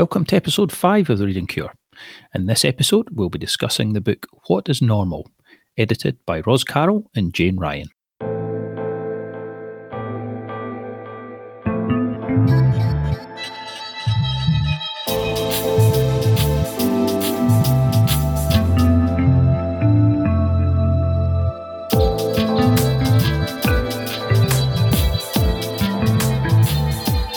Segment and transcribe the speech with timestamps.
[0.00, 1.74] Welcome to episode 5 of The Reading Cure.
[2.34, 5.30] In this episode, we'll be discussing the book What is Normal,
[5.76, 7.90] edited by Roz Carroll and Jane Ryan.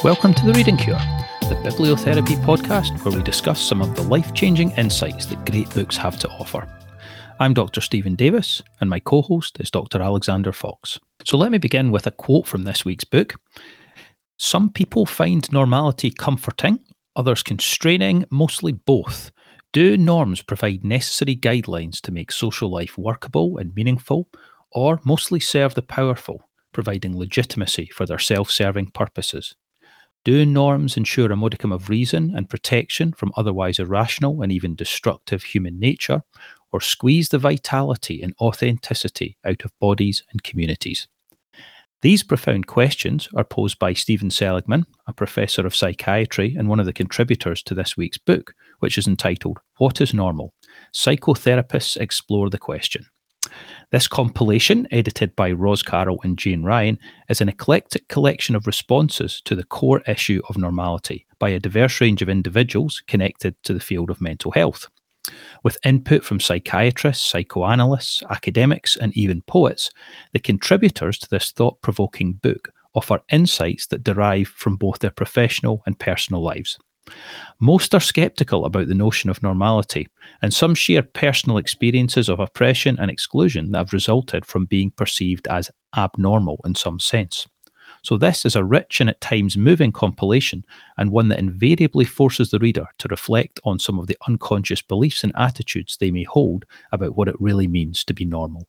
[0.02, 1.13] Welcome to The Reading Cure
[1.64, 6.20] Bibliotherapy podcast, where we discuss some of the life changing insights that great books have
[6.20, 6.68] to offer.
[7.40, 7.80] I'm Dr.
[7.80, 10.02] Steven Davis, and my co host is Dr.
[10.02, 11.00] Alexander Fox.
[11.24, 13.36] So let me begin with a quote from this week's book.
[14.38, 16.80] Some people find normality comforting,
[17.16, 19.32] others constraining, mostly both.
[19.72, 24.28] Do norms provide necessary guidelines to make social life workable and meaningful,
[24.74, 29.56] or mostly serve the powerful, providing legitimacy for their self serving purposes?
[30.26, 35.44] Do norms ensure a modicum of reason and protection from otherwise irrational and even destructive
[35.44, 36.24] human nature,
[36.72, 41.08] or squeeze the vitality and authenticity out of bodies and communities?
[42.02, 46.86] These profound questions are posed by Stephen Seligman, a professor of psychiatry and one of
[46.86, 50.54] the contributors to this week's book, which is entitled What is Normal?
[50.94, 53.06] Psychotherapists Explore the Question.
[53.94, 56.98] This compilation, edited by Roz Carroll and Jane Ryan,
[57.30, 62.02] is an eclectic collection of responses to the core issue of normality by a diverse
[62.02, 64.88] range of individuals connected to the field of mental health.
[65.64, 69.92] With input from psychiatrists, psychoanalysts, academics, and even poets,
[70.32, 75.84] the contributors to this thought provoking book offer insights that derive from both their professional
[75.86, 76.80] and personal lives.
[77.60, 80.08] Most are skeptical about the notion of normality,
[80.42, 85.48] and some share personal experiences of oppression and exclusion that have resulted from being perceived
[85.48, 87.48] as abnormal in some sense.
[88.04, 90.66] So, this is a rich and at times moving compilation,
[90.98, 95.24] and one that invariably forces the reader to reflect on some of the unconscious beliefs
[95.24, 98.68] and attitudes they may hold about what it really means to be normal.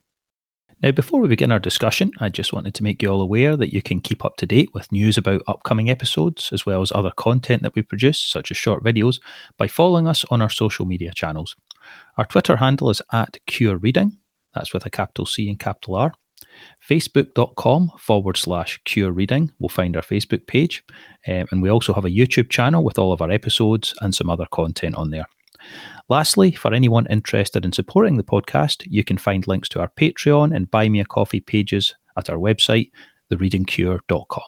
[0.85, 3.73] Now, before we begin our discussion, I just wanted to make you all aware that
[3.73, 7.11] you can keep up to date with news about upcoming episodes, as well as other
[7.17, 9.19] content that we produce, such as short videos,
[9.57, 11.57] by following us on our social media channels.
[12.19, 14.19] Our Twitter handle is at Cure Reading,
[14.55, 16.13] that's with a capital C and capital R.
[16.87, 20.85] Facebook.com forward slash Cure Reading will find our Facebook page.
[21.27, 24.29] Um, and we also have a YouTube channel with all of our episodes and some
[24.29, 25.25] other content on there.
[26.11, 30.55] Lastly, for anyone interested in supporting the podcast, you can find links to our Patreon
[30.55, 32.91] and Buy Me a Coffee pages at our website,
[33.33, 34.43] thereadingcure.com.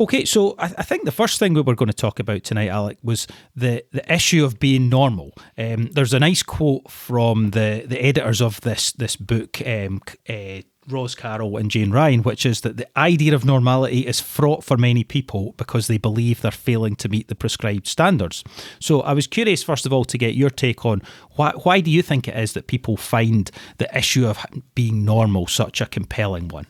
[0.00, 2.98] Okay, so I, think the first thing we were going to talk about tonight, Alec,
[3.02, 5.32] was the, the issue of being normal.
[5.56, 10.62] Um, there's a nice quote from the, the editors of this this book, um, uh,
[10.88, 14.76] Roz Carroll and Jane Ryan, which is that the idea of normality is fraught for
[14.76, 18.44] many people because they believe they're failing to meet the prescribed standards.
[18.80, 21.02] So I was curious, first of all, to get your take on
[21.36, 25.46] why, why do you think it is that people find the issue of being normal
[25.46, 26.66] such a compelling one?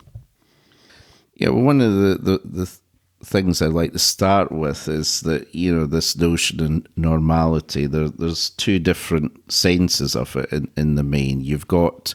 [1.35, 2.79] Yeah, well, one of the, the, the
[3.25, 8.09] things I'd like to start with is that, you know, this notion of normality, there,
[8.09, 11.41] there's two different senses of it in, in the main.
[11.41, 12.15] You've got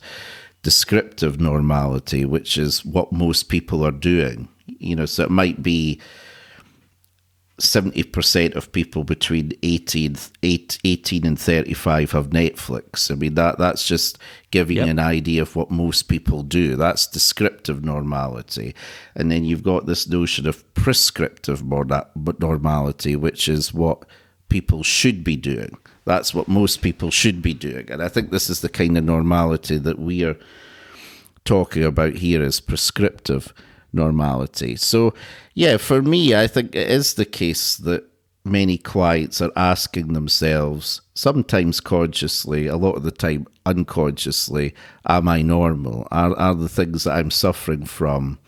[0.62, 4.50] descriptive normality, which is what most people are doing.
[4.66, 6.00] You know, so it might be
[7.60, 13.12] 70% of people between 18, 18 and 35 have Netflix.
[13.12, 14.18] I mean, that that's just
[14.52, 14.88] giving yep.
[14.88, 16.76] an idea of what most people do.
[16.76, 18.76] That's descriptive normality.
[19.16, 24.06] And then you've got this notion of prescriptive normality, which is what
[24.50, 25.78] people should be doing.
[26.06, 27.90] That's what most people should be doing.
[27.92, 30.38] And I think this is the kind of normality that we are
[31.46, 33.54] talking about here is prescriptive
[33.94, 34.76] normality.
[34.76, 35.14] So,
[35.54, 38.06] yeah, for me, I think it is the case that
[38.46, 44.74] many clients are asking themselves, sometimes consciously, a lot of the time unconsciously,
[45.08, 46.08] am I normal?
[46.12, 48.40] Are, are the things that I'm suffering from,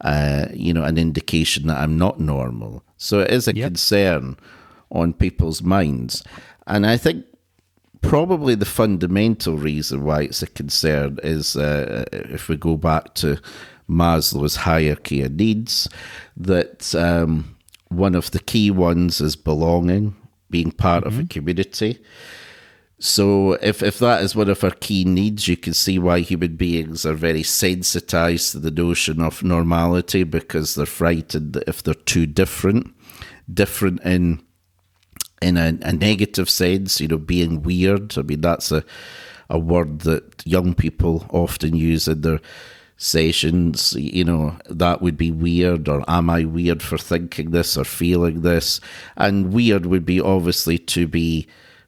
[0.00, 2.84] uh, you know, an indication that I'm not normal?
[2.96, 3.68] So it is a yep.
[3.68, 4.36] concern
[4.92, 6.22] on people's minds.
[6.66, 7.26] And I think
[8.02, 13.40] probably the fundamental reason why it's a concern is uh, if we go back to
[13.88, 15.88] Maslow's hierarchy of needs,
[16.36, 17.56] that um,
[17.88, 20.14] one of the key ones is belonging,
[20.50, 21.08] being part mm-hmm.
[21.08, 21.28] of a mm-hmm.
[21.28, 21.98] community.
[22.98, 26.54] So, if, if that is one of our key needs, you can see why human
[26.54, 31.94] beings are very sensitized to the notion of normality because they're frightened that if they're
[31.94, 32.94] too different,
[33.52, 34.40] different in
[35.42, 38.16] in a, a negative sense, you know, being weird.
[38.16, 38.84] I mean, that's a
[39.52, 42.40] a word that young people often use in their
[42.96, 47.84] sessions, you know, that would be weird, or am I weird for thinking this or
[47.84, 48.80] feeling this?
[49.16, 51.46] And weird would be obviously to be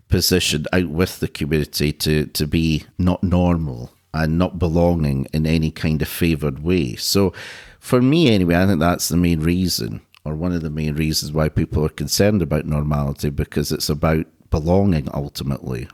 [0.08, 5.70] positioned out with the community to, to be not normal and not belonging in any
[5.70, 6.96] kind of favoured way.
[6.96, 7.32] So,
[7.80, 11.32] for me, anyway, I think that's the main reason, or one of the main reasons
[11.32, 15.88] why people are concerned about normality, because it's about belonging ultimately.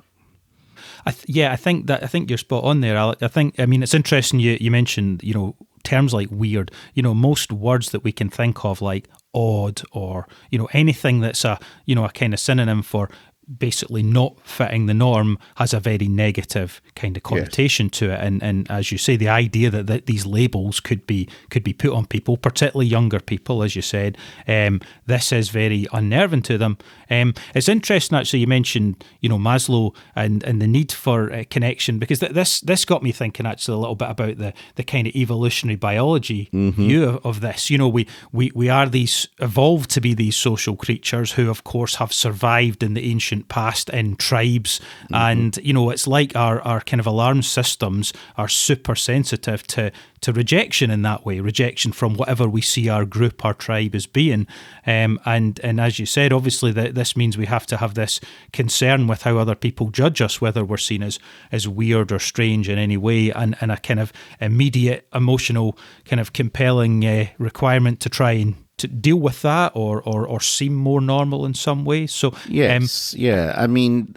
[1.06, 3.22] I th- yeah, I think that I think you're spot on there, Alec.
[3.22, 6.70] I think I mean it's interesting you you mentioned you know terms like weird.
[6.94, 11.20] You know most words that we can think of like odd or you know anything
[11.20, 13.08] that's a you know a kind of synonym for
[13.58, 17.98] basically not fitting the norm has a very negative kind of connotation yes.
[17.98, 21.28] to it and and as you say the idea that, that these labels could be
[21.50, 24.16] could be put on people particularly younger people as you said
[24.46, 26.78] um, this is very unnerving to them
[27.10, 31.44] um, it's interesting actually you mentioned you know Maslow and and the need for uh,
[31.50, 34.84] connection because th- this this got me thinking actually a little bit about the the
[34.84, 36.70] kind of evolutionary biology mm-hmm.
[36.70, 40.36] view of, of this you know we we we are these evolved to be these
[40.36, 44.80] social creatures who of course have survived in the ancient past in tribes.
[45.04, 45.14] Mm-hmm.
[45.14, 49.92] And, you know, it's like our, our kind of alarm systems are super sensitive to,
[50.20, 54.06] to rejection in that way, rejection from whatever we see our group, our tribe as
[54.06, 54.46] being.
[54.86, 58.20] Um, and, and as you said, obviously, that this means we have to have this
[58.52, 61.18] concern with how other people judge us, whether we're seen as,
[61.50, 66.20] as weird or strange in any way, and, and a kind of immediate emotional, kind
[66.20, 70.74] of compelling uh, requirement to try and to deal with that or, or, or seem
[70.74, 72.06] more normal in some way.
[72.06, 73.54] So um, yes, um, yeah.
[73.56, 74.14] I mean,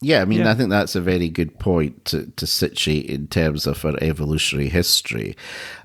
[0.00, 0.22] yeah.
[0.22, 0.50] I mean, yeah.
[0.50, 4.68] I think that's a very good point to, to situate in terms of our evolutionary
[4.68, 5.36] history.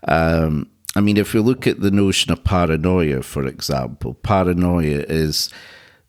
[0.08, 5.50] Um, I mean, if we look at the notion of paranoia, for example, paranoia is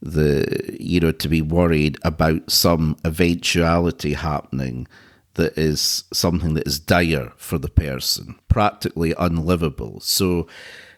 [0.02, 4.86] the you know to be worried about some eventuality happening
[5.34, 10.00] that is something that is dire for the person, practically unlivable.
[10.00, 10.46] So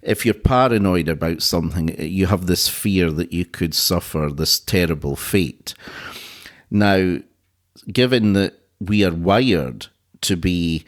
[0.03, 5.17] if you're paranoid about something, you have this fear that you could suffer this terrible
[5.17, 5.75] fate.
[6.71, 7.19] Now,
[7.91, 9.87] given that we are wired
[10.23, 10.85] to be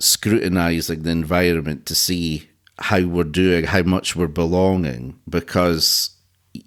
[0.00, 2.48] scrutinizing the environment to see
[2.78, 6.10] how we're doing, how much we're belonging, because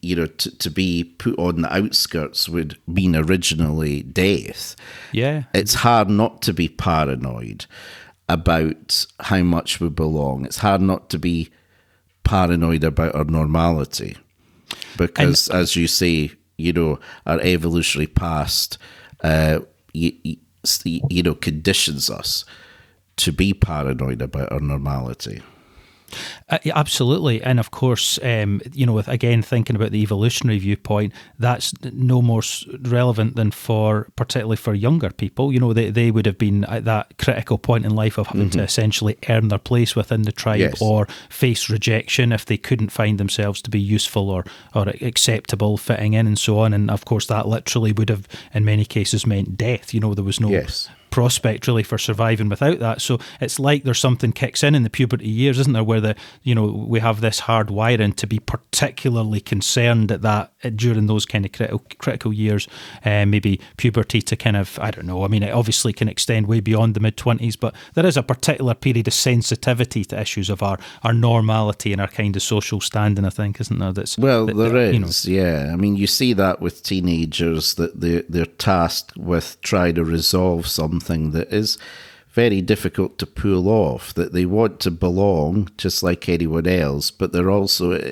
[0.01, 4.75] you know to, to be put on the outskirts would mean originally death.
[5.11, 7.65] Yeah, it's hard not to be paranoid
[8.29, 10.45] about how much we belong.
[10.45, 11.49] It's hard not to be
[12.23, 14.17] paranoid about our normality
[14.97, 18.77] because, and, as you say, you know, our evolutionary past,
[19.23, 19.59] uh,
[19.93, 20.11] you,
[20.83, 22.43] you know, conditions us
[23.17, 25.41] to be paranoid about our normality.
[26.49, 31.13] Uh, absolutely, and of course, um, you know, with again thinking about the evolutionary viewpoint,
[31.39, 32.41] that's no more
[32.81, 35.51] relevant than for particularly for younger people.
[35.51, 38.49] You know, they, they would have been at that critical point in life of having
[38.49, 38.59] mm-hmm.
[38.59, 40.81] to essentially earn their place within the tribe yes.
[40.81, 46.13] or face rejection if they couldn't find themselves to be useful or or acceptable, fitting
[46.13, 46.73] in, and so on.
[46.73, 49.93] And of course, that literally would have, in many cases, meant death.
[49.93, 53.01] You know, there was no yes prospect really for surviving without that.
[53.01, 56.15] So it's like there's something kicks in in the puberty years, isn't there, where the
[56.43, 61.25] you know we have this hard wiring to be particularly concerned at that during those
[61.25, 62.67] kind of critical critical years,
[63.05, 65.23] uh, maybe puberty to kind of I don't know.
[65.23, 68.23] I mean, it obviously can extend way beyond the mid twenties, but there is a
[68.23, 72.81] particular period of sensitivity to issues of our our normality and our kind of social
[72.81, 73.25] standing.
[73.25, 73.93] I think, isn't there?
[73.93, 75.25] That's well, that, there that, is.
[75.25, 79.59] You know, yeah, I mean, you see that with teenagers that they they're tasked with
[79.61, 81.77] trying to resolve some something that is
[82.31, 87.31] very difficult to pull off, that they want to belong just like anyone else, but
[87.31, 88.11] they're also eh,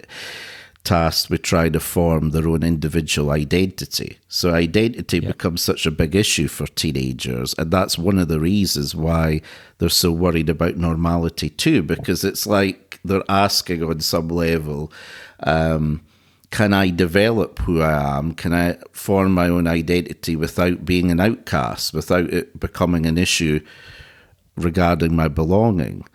[0.84, 4.18] tasked with trying to form their own individual identity.
[4.28, 8.96] So identity becomes such a big issue for teenagers, and that's one of the reasons
[8.96, 9.42] why
[9.78, 14.92] they're so worried about normality too, because it's like they're asking on some level,
[15.44, 16.02] um,
[16.52, 18.34] can I develop who I am?
[18.34, 23.62] Can I form my own identity without being an outcast, without it becoming an issue
[24.56, 26.06] regarding my belonging?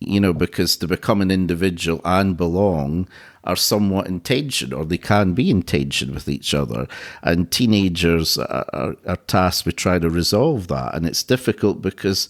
[0.00, 3.08] You know, because to become an individual and belong
[3.44, 6.86] are somewhat in tension, or they can be in tension with each other.
[7.22, 10.94] And teenagers are, are, are tasked with trying to resolve that.
[10.94, 12.28] And it's difficult because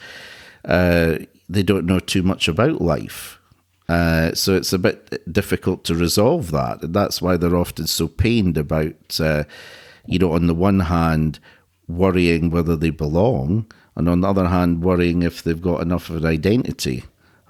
[0.65, 1.19] uh,
[1.49, 3.39] they don't know too much about life
[3.93, 6.83] uh, so it's a bit difficult to resolve that.
[6.83, 9.45] And that's why they're often so pained about, uh,
[10.07, 11.39] you know, on the one hand,
[11.89, 16.17] worrying whether they belong, and on the other hand, worrying if they've got enough of
[16.17, 17.05] an identity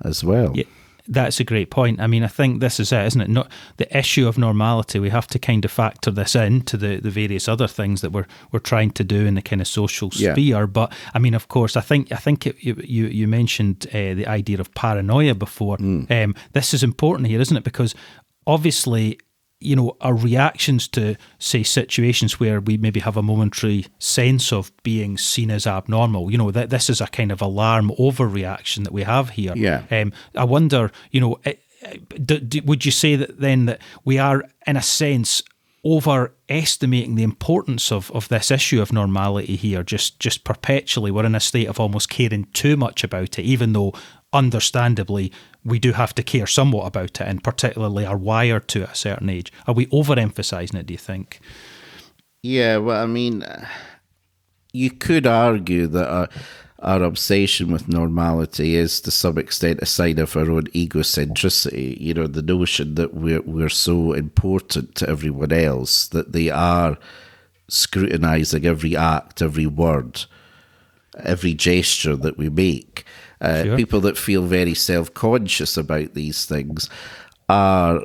[0.05, 0.53] as well.
[0.55, 0.65] Yeah.
[1.09, 2.01] That's a great point.
[2.01, 3.29] I mean, I think this is it, isn't it?
[3.29, 5.01] Not the issue of normality.
[5.01, 8.27] We have to kind of factor this into the, the various other things that we're
[8.53, 10.39] we're trying to do in the kind of social sphere.
[10.39, 10.67] Yeah.
[10.67, 14.27] But I mean, of course, I think I think it, you you mentioned uh, the
[14.27, 15.77] idea of paranoia before.
[15.79, 16.11] Mm.
[16.11, 17.65] Um, this is important here, isn't it?
[17.65, 17.95] Because
[18.47, 19.19] obviously
[19.63, 24.73] you know, our reactions to, say, situations where we maybe have a momentary sense of
[24.83, 28.93] being seen as abnormal, you know, that this is a kind of alarm overreaction that
[28.93, 29.53] we have here.
[29.57, 29.85] Yeah.
[29.91, 33.81] Um, I wonder, you know, eh, eh, do, do, would you say that then that
[34.05, 35.43] we are, in a sense,
[35.85, 41.35] overestimating the importance of, of this issue of normality here just just perpetually we're in
[41.35, 43.93] a state of almost caring too much about it even though
[44.33, 45.33] understandably
[45.65, 49.31] we do have to care somewhat about it and particularly are wired to a certain
[49.31, 49.53] age.
[49.67, 51.41] Are we overemphasizing it do you think?
[52.43, 53.67] Yeah well i mean uh,
[54.73, 56.29] you could argue that our,
[56.81, 62.01] our obsession with normality is to some extent a sign of our own egocentricity.
[62.01, 66.99] You know the notion that we're, we're so important to everyone else that they are
[67.69, 70.25] scrutinizing every act every word
[71.19, 73.05] every gesture that we make
[73.43, 73.77] uh, sure.
[73.77, 76.89] People that feel very self conscious about these things
[77.49, 78.03] are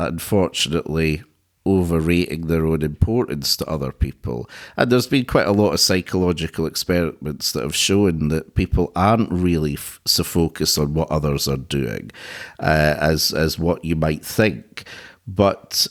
[0.00, 1.22] unfortunately
[1.64, 4.50] overrating their own importance to other people.
[4.76, 9.30] And there's been quite a lot of psychological experiments that have shown that people aren't
[9.30, 12.10] really f- so focused on what others are doing
[12.58, 14.84] uh, as as what you might think,
[15.28, 15.86] but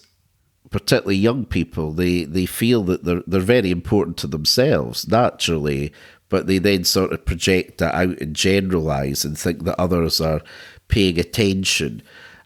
[0.70, 5.94] particularly young people, they, they feel that they're they're very important to themselves naturally,
[6.31, 10.41] but they then sort of project that out and generalize and think that others are
[10.88, 12.01] paying attention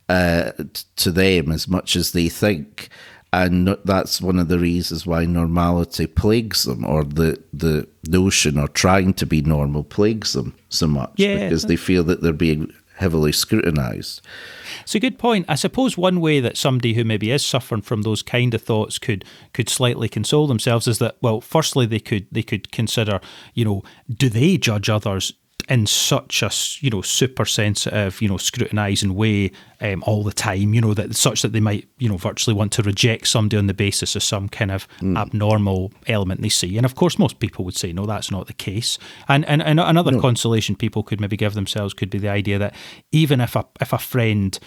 [0.09, 0.51] uh,
[0.97, 2.89] to them as much as they think.
[3.31, 8.67] And that's one of the reasons why normality plagues them, or the, the notion or
[8.69, 11.43] trying to be normal plagues them so much yeah.
[11.43, 14.21] because they feel that they're being heavily scrutinized.
[14.81, 15.45] It's a good point.
[15.47, 18.97] I suppose one way that somebody who maybe is suffering from those kind of thoughts
[18.97, 23.19] could could slightly console themselves is that well, firstly they could they could consider,
[23.53, 23.83] you know,
[24.13, 25.33] do they judge others
[25.69, 30.73] in such a you know super sensitive you know scrutinizing way um, all the time
[30.73, 33.67] you know that such that they might you know virtually want to reject somebody on
[33.67, 35.17] the basis of some kind of mm.
[35.17, 38.53] abnormal element they see and of course most people would say no that's not the
[38.53, 40.21] case and and, and another no.
[40.21, 42.75] consolation people could maybe give themselves could be the idea that
[43.11, 44.59] even if a if a friend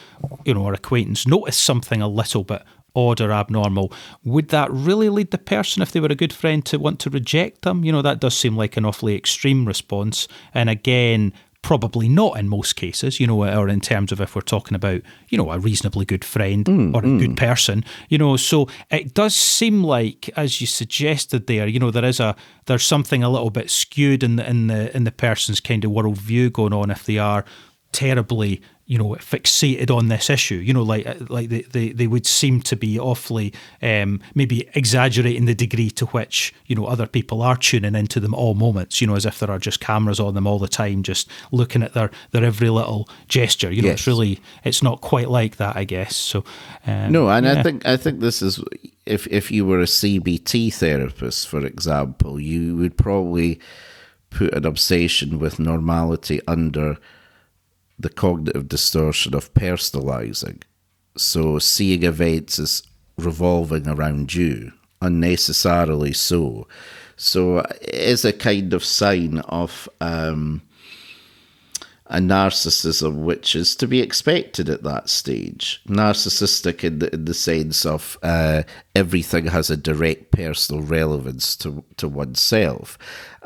[0.44, 2.62] you know or acquaintance noticed something a little bit
[2.94, 3.92] odd or abnormal,
[4.24, 7.10] would that really lead the person, if they were a good friend, to want to
[7.10, 7.84] reject them?
[7.84, 10.28] You know, that does seem like an awfully extreme response.
[10.54, 14.40] And again, probably not in most cases, you know, or in terms of if we're
[14.40, 17.18] talking about, you know, a reasonably good friend mm, or a mm.
[17.18, 18.36] good person, you know.
[18.36, 22.84] So it does seem like, as you suggested there, you know, there is a there's
[22.84, 26.52] something a little bit skewed in the in the in the person's kind of worldview
[26.52, 27.44] going on if they are
[27.92, 32.26] terribly you know fixated on this issue you know like like they, they, they would
[32.26, 33.52] seem to be awfully
[33.82, 38.34] um, maybe exaggerating the degree to which you know other people are tuning into them
[38.34, 41.02] all moments you know as if there are just cameras on them all the time
[41.02, 44.00] just looking at their their every little gesture you know yes.
[44.00, 46.42] it's really it's not quite like that i guess so
[46.86, 47.52] um, no and yeah.
[47.52, 48.58] i think i think this is
[49.04, 53.60] if if you were a cbt therapist for example you would probably
[54.30, 56.96] put an obsession with normality under
[57.98, 60.62] the cognitive distortion of personalizing.
[61.16, 62.82] So, seeing events as
[63.16, 66.68] revolving around you, unnecessarily so.
[67.16, 70.62] So, it is a kind of sign of um,
[72.10, 75.82] a narcissism which is to be expected at that stage.
[75.86, 78.62] Narcissistic in the, in the sense of uh,
[78.94, 82.96] everything has a direct personal relevance to, to oneself.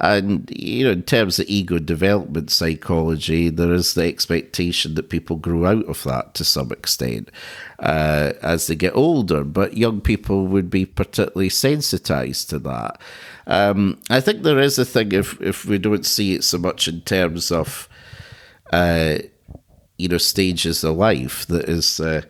[0.03, 5.37] And, you know, in terms of ego development psychology, there is the expectation that people
[5.37, 7.31] grow out of that to some extent
[7.79, 9.45] uh, as they get older.
[9.45, 13.01] But young people would be particularly sensitized to that.
[13.47, 16.89] Um, I think there is a thing if, if we don't see it so much
[16.89, 17.89] in terms of
[18.73, 19.19] uh,
[19.99, 22.23] you know, stages of life that is uh,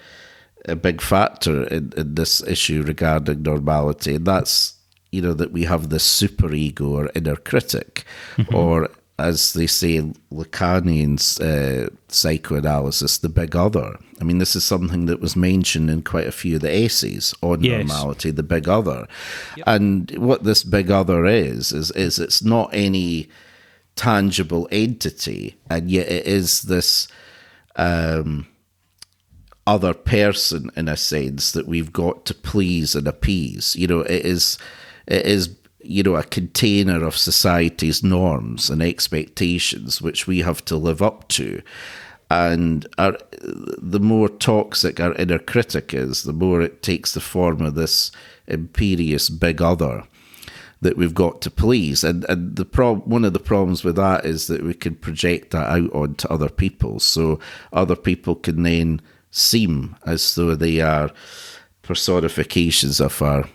[0.66, 4.16] a big factor in, in this issue regarding normality.
[4.16, 4.74] And that's,
[5.12, 8.04] you know, that we have this super ego or inner critic,
[8.36, 8.54] mm-hmm.
[8.54, 8.88] or
[9.18, 13.96] as they say in Lacanian's uh, psychoanalysis, the big other.
[14.20, 17.34] I mean, this is something that was mentioned in quite a few of the essays
[17.42, 17.86] on yes.
[17.86, 19.06] normality, the big other.
[19.56, 19.64] Yep.
[19.68, 23.28] And what this big other is, is, is it's not any
[23.94, 27.06] tangible entity, and yet it is this
[27.76, 28.46] um,
[29.66, 33.76] other person in a sense that we've got to please and appease.
[33.76, 34.58] You know, it is
[35.06, 40.76] it is you know a container of society's norms and expectations which we have to
[40.76, 41.62] live up to.
[42.30, 47.60] And our, the more toxic our inner critic is, the more it takes the form
[47.60, 48.10] of this
[48.46, 50.04] imperious big other
[50.80, 52.02] that we've got to please.
[52.02, 55.50] And and the prob- one of the problems with that is that we can project
[55.50, 57.00] that out onto other people.
[57.00, 57.38] So
[57.72, 61.10] other people can then seem as though they are
[61.82, 63.48] personifications of our our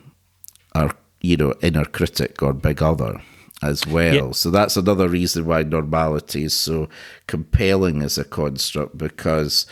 [1.21, 3.21] you know inner critic or big other
[3.63, 4.27] as well.
[4.27, 4.35] Yep.
[4.35, 6.89] So that's another reason why normality is so
[7.25, 9.65] compelling as a construct because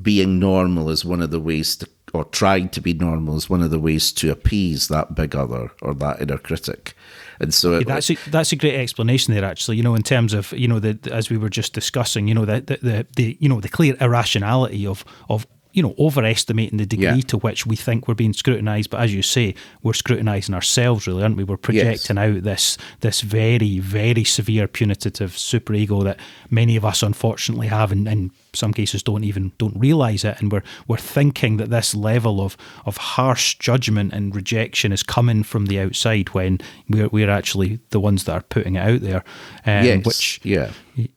[0.00, 3.62] being normal is one of the ways to or trying to be normal is one
[3.62, 6.94] of the ways to appease that big other or that inner critic.
[7.40, 9.44] And so it, that's a, that's a great explanation there.
[9.44, 12.34] Actually, you know, in terms of you know the, as we were just discussing, you
[12.34, 15.46] know the, the the, the you know the clear irrationality of of
[15.78, 17.20] you know, overestimating the degree yeah.
[17.20, 18.90] to which we think we're being scrutinised.
[18.90, 19.54] But as you say,
[19.84, 21.44] we're scrutinising ourselves, really, aren't we?
[21.44, 22.36] We're projecting yes.
[22.36, 26.18] out this this very, very severe punitive superego that
[26.50, 30.52] many of us unfortunately have, and in some cases don't even don't realise it, and
[30.52, 35.66] we're we're thinking that this level of of harsh judgment and rejection is coming from
[35.66, 39.24] the outside when we're we're actually the ones that are putting it out there.
[39.66, 40.04] Um, yes.
[40.04, 40.70] Which yeah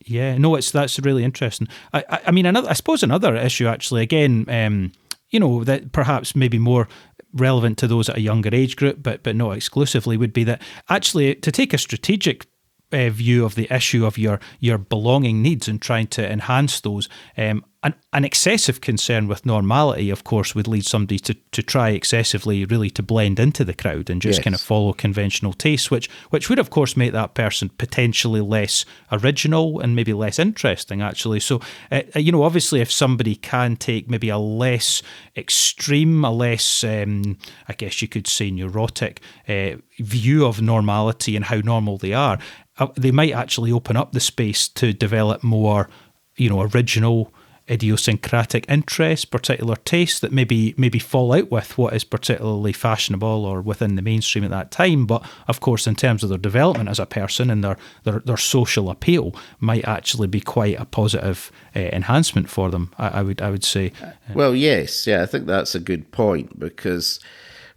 [0.05, 1.67] yeah, no, it's that's really interesting.
[1.93, 4.91] I, I, I mean, another, I suppose another issue actually, again, um,
[5.29, 6.87] you know, that perhaps maybe more
[7.33, 10.61] relevant to those at a younger age group, but but not exclusively, would be that
[10.89, 12.45] actually to take a strategic
[12.91, 17.09] uh, view of the issue of your your belonging needs and trying to enhance those.
[17.37, 21.89] Um, an, an excessive concern with normality, of course, would lead somebody to, to try
[21.89, 24.43] excessively, really, to blend into the crowd and just yes.
[24.43, 28.85] kind of follow conventional tastes, which which would, of course, make that person potentially less
[29.11, 31.39] original and maybe less interesting, actually.
[31.39, 31.59] So,
[31.91, 35.01] uh, uh you know, obviously, if somebody can take maybe a less
[35.35, 41.45] extreme, a less, um, I guess you could say, neurotic uh, view of normality and
[41.45, 42.37] how normal they are,
[42.81, 45.89] uh, they might actually open up the space to develop more,
[46.35, 47.33] you know, original
[47.69, 53.61] idiosyncratic interests, particular tastes that maybe maybe fall out with what is particularly fashionable or
[53.61, 55.05] within the mainstream at that time.
[55.05, 58.37] But of course, in terms of their development as a person and their their, their
[58.37, 62.91] social appeal, might actually be quite a positive uh, enhancement for them.
[62.97, 63.93] I, I, would I would say.
[64.33, 67.19] Well, yes, yeah, I think that's a good point because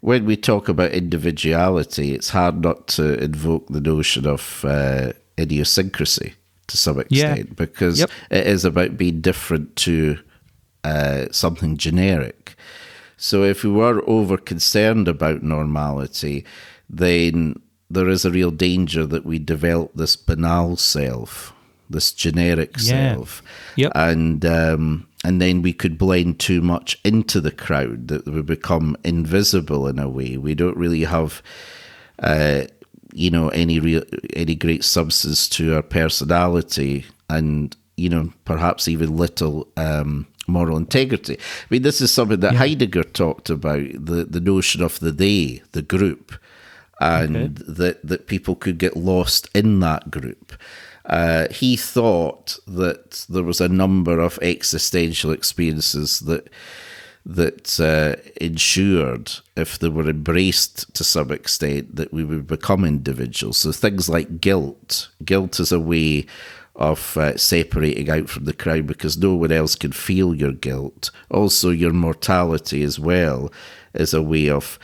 [0.04, 6.34] when we talk about individuality, it's hard not to invoke the notion of uh, idiosyncrasy
[6.66, 7.54] to some extent yeah.
[7.56, 8.10] because yep.
[8.30, 10.18] it is about being different to
[10.84, 12.54] uh, something generic.
[13.16, 16.44] So if we were over concerned about normality,
[16.90, 21.53] then there is a real danger that we develop this banal self,
[21.90, 23.14] this generic yeah.
[23.14, 23.42] self,
[23.76, 23.92] yep.
[23.94, 28.96] and um, and then we could blend too much into the crowd that we become
[29.04, 30.36] invisible in a way.
[30.36, 31.42] We don't really have
[32.18, 32.64] uh,
[33.12, 34.02] you know any real
[34.34, 41.34] any great substance to our personality and you know perhaps even little um, moral integrity.
[41.38, 42.58] I mean, this is something that yeah.
[42.58, 46.34] Heidegger talked about the the notion of the they, the group,
[47.00, 47.72] and okay.
[47.72, 50.52] that that people could get lost in that group.
[51.06, 56.48] Uh, he thought that there was a number of existential experiences that
[57.26, 63.56] that uh, ensured, if they were embraced to some extent, that we would become individuals.
[63.56, 65.08] So things like guilt.
[65.24, 66.26] Guilt is a way
[66.76, 71.10] of uh, separating out from the crowd because no one else can feel your guilt.
[71.30, 73.50] Also, your mortality as well
[73.94, 74.78] is a way of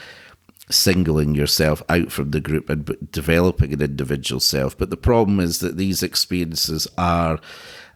[0.70, 4.76] singling yourself out from the group and developing an individual self.
[4.76, 7.40] But the problem is that these experiences are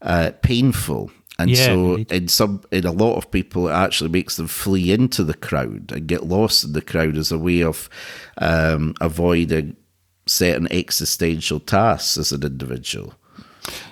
[0.02, 4.36] uh, painful and yeah, so in some in a lot of people it actually makes
[4.36, 7.88] them flee into the crowd and get lost in the crowd as a way of
[8.38, 9.76] um, avoiding
[10.26, 13.14] certain existential tasks as an individual.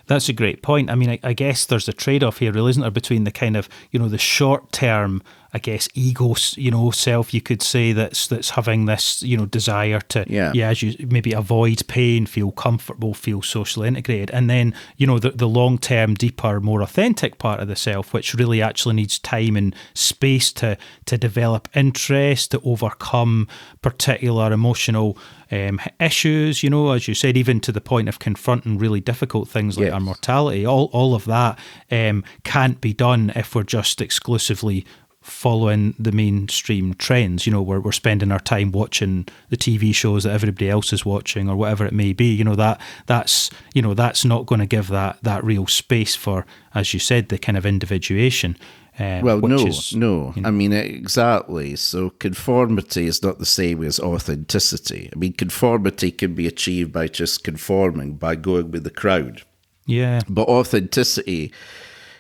[0.06, 0.90] That's a great point.
[0.90, 3.30] I mean, I, I guess there's a trade off here, really, isn't there, between the
[3.30, 5.22] kind of, you know, the short term
[5.54, 7.34] I guess ego, you know, self.
[7.34, 10.94] You could say that's that's having this, you know, desire to, yeah, yeah as you
[11.08, 15.76] maybe avoid pain, feel comfortable, feel socially integrated, and then you know the the long
[15.76, 20.52] term, deeper, more authentic part of the self, which really actually needs time and space
[20.52, 23.46] to to develop interest, to overcome
[23.82, 25.18] particular emotional
[25.52, 29.48] um, issues, you know, as you said, even to the point of confronting really difficult
[29.48, 29.94] things like yes.
[29.94, 31.58] our mortality, all, all of that
[31.90, 34.86] um, can't be done if we're just exclusively
[35.22, 37.46] following the mainstream trends.
[37.46, 41.04] You know, we're, we're spending our time watching the TV shows that everybody else is
[41.04, 42.32] watching or whatever it may be.
[42.34, 46.14] You know, that that's you know, that's not going to give that that real space
[46.14, 48.56] for, as you said, the kind of individuation.
[48.98, 50.34] Uh, well, no, is, no.
[50.36, 51.76] You know, I mean, exactly.
[51.76, 55.08] So conformity is not the same as authenticity.
[55.14, 59.42] I mean, conformity can be achieved by just conforming, by going with the crowd.
[59.86, 60.20] Yeah.
[60.28, 61.52] But authenticity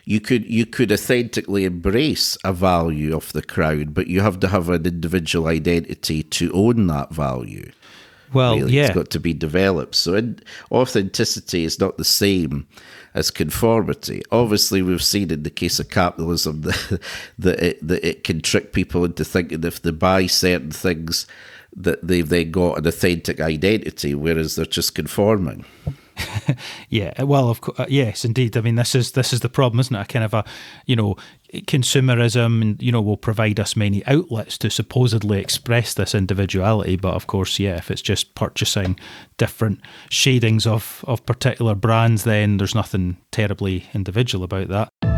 [0.04, 4.48] you could you could authentically embrace a value of the crowd, but you have to
[4.48, 7.70] have an individual identity to own that value.
[8.32, 8.72] Well, really.
[8.72, 9.94] yeah, it's got to be developed.
[9.94, 12.66] So in, authenticity is not the same
[13.14, 14.22] as conformity.
[14.32, 17.00] Obviously, we've seen in the case of capitalism that
[17.38, 21.26] that it, that it can trick people into thinking if they buy certain things
[21.74, 25.64] that they've then got an authentic identity, whereas they're just conforming.
[26.88, 28.56] yeah, well, of course, uh, yes, indeed.
[28.56, 30.00] I mean, this is this is the problem, isn't it?
[30.00, 30.44] A kind of a,
[30.86, 31.16] you know,
[31.52, 36.96] consumerism, and you know, will provide us many outlets to supposedly express this individuality.
[36.96, 38.98] But of course, yeah, if it's just purchasing
[39.38, 45.11] different shadings of of particular brands, then there's nothing terribly individual about that.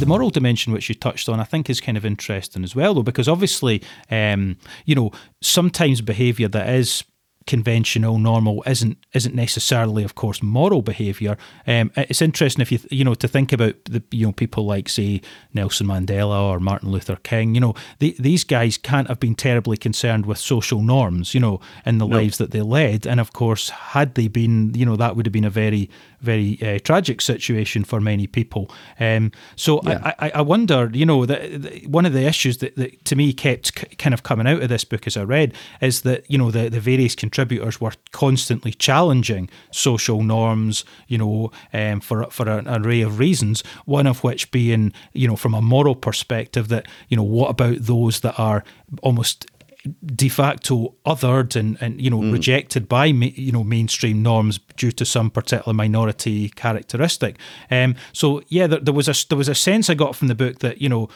[0.00, 2.94] The moral dimension which you touched on, I think, is kind of interesting as well,
[2.94, 7.04] though, because obviously, um, you know, sometimes behaviour that is
[7.46, 11.36] conventional, normal isn't isn't necessarily, of course, moral behaviour.
[11.66, 14.88] Um, it's interesting if you you know to think about the you know people like
[14.88, 15.20] say
[15.54, 17.54] Nelson Mandela or Martin Luther King.
[17.54, 21.34] You know the, these guys can't have been terribly concerned with social norms.
[21.34, 22.16] You know in the no.
[22.16, 25.32] lives that they led, and of course, had they been, you know, that would have
[25.32, 25.88] been a very
[26.20, 28.70] very uh, tragic situation for many people.
[28.98, 30.00] Um, so yeah.
[30.18, 33.32] I, I, I, wonder, you know, that one of the issues that, that to me
[33.32, 36.38] kept c- kind of coming out of this book as I read is that you
[36.38, 42.48] know the the various contributors were constantly challenging social norms, you know, um, for for
[42.48, 43.62] an array of reasons.
[43.84, 47.78] One of which being, you know, from a moral perspective, that you know, what about
[47.80, 48.64] those that are
[49.02, 49.46] almost
[50.04, 52.32] de facto othered and, and you know mm.
[52.32, 57.38] rejected by you know mainstream norms due to some particular minority characteristic.
[57.70, 60.34] Um, so yeah, there, there, was a there was a sense I got from the
[60.34, 61.08] book that you know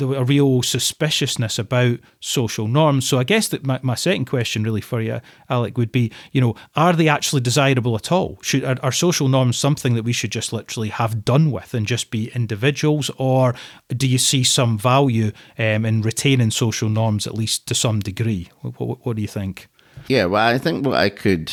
[0.00, 3.08] a real suspiciousness about social norms.
[3.08, 6.40] So I guess that my, my second question really for you, Alec, would be, you
[6.40, 8.38] know, are they actually desirable at all?
[8.42, 11.86] Should are, are, social norms something that we should just literally have done with and
[11.86, 13.54] just be individuals, or
[13.88, 18.48] do you see some value um, in retaining social norms at least to some degree?
[18.60, 19.68] What, what, what do you think?
[20.08, 21.52] Yeah, well, I think what I could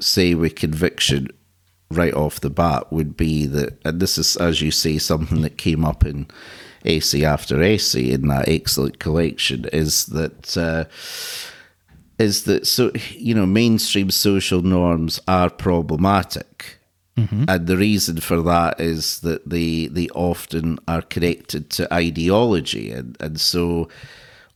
[0.00, 1.28] say with conviction
[1.90, 5.58] right off the bat would be that, and this is, as you say, something that
[5.58, 6.26] came up in
[6.84, 10.84] essay after essay in that excellent collection is that uh,
[12.18, 16.76] is that so you know mainstream social norms are problematic.
[17.16, 17.44] Mm-hmm.
[17.48, 23.16] And the reason for that is that they they often are connected to ideology, and,
[23.20, 23.88] and so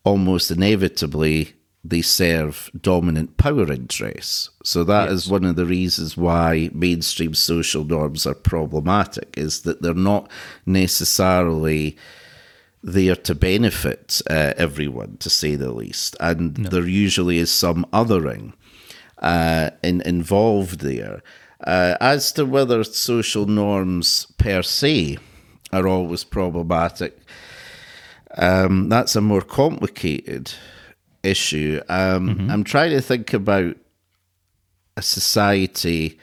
[0.05, 1.55] almost inevitably
[1.85, 4.49] they serve dominant power interests.
[4.65, 5.25] So that yes.
[5.25, 10.31] is one of the reasons why mainstream social norms are problematic is that they're not
[10.65, 11.97] necessarily
[12.83, 16.69] there to benefit uh, everyone, to say the least, and no.
[16.69, 18.53] there usually is some othering
[19.19, 21.23] uh, in, involved there.
[21.67, 25.17] Uh, as to whether social norms per se
[25.73, 27.19] are always problematic,
[28.37, 30.53] um, that's a more complicated
[31.25, 31.81] issue.
[31.89, 32.51] Um, mm-hmm.
[32.51, 33.77] I'm trying to think about
[34.97, 36.19] a society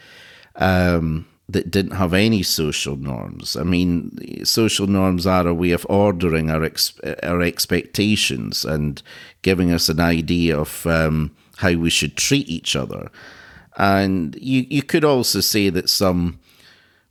[0.55, 3.57] um, that didn't have any social norms.
[3.57, 9.01] I mean, social norms are a way of ordering our ex- our expectations and
[9.41, 13.11] giving us an idea of um, how we should treat each other.
[13.77, 16.39] And you you could also say that some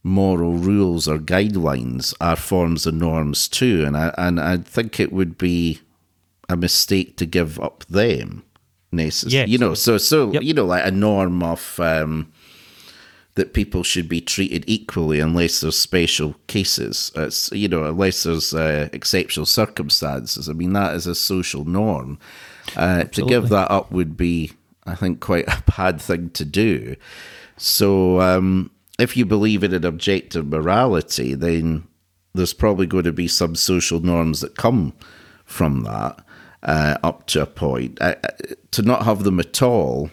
[0.02, 3.84] moral rules or guidelines are forms of norms too.
[3.84, 5.80] And I and I think it would be
[6.50, 8.44] a mistake to give up them.
[8.92, 9.48] Necessarily, yes.
[9.48, 9.74] you know.
[9.74, 10.42] So so yep.
[10.42, 12.32] you know, like a norm of um,
[13.34, 17.12] that people should be treated equally unless there's special cases.
[17.14, 20.48] It's you know unless there's uh, exceptional circumstances.
[20.48, 22.18] I mean that is a social norm.
[22.76, 24.52] Uh, to give that up would be,
[24.86, 26.96] I think, quite a bad thing to do.
[27.56, 31.86] So um, if you believe in an objective morality, then
[32.34, 34.94] there's probably going to be some social norms that come
[35.44, 36.24] from that
[36.62, 38.00] uh, up to a point.
[38.00, 40.10] Uh, uh, to not have them at all,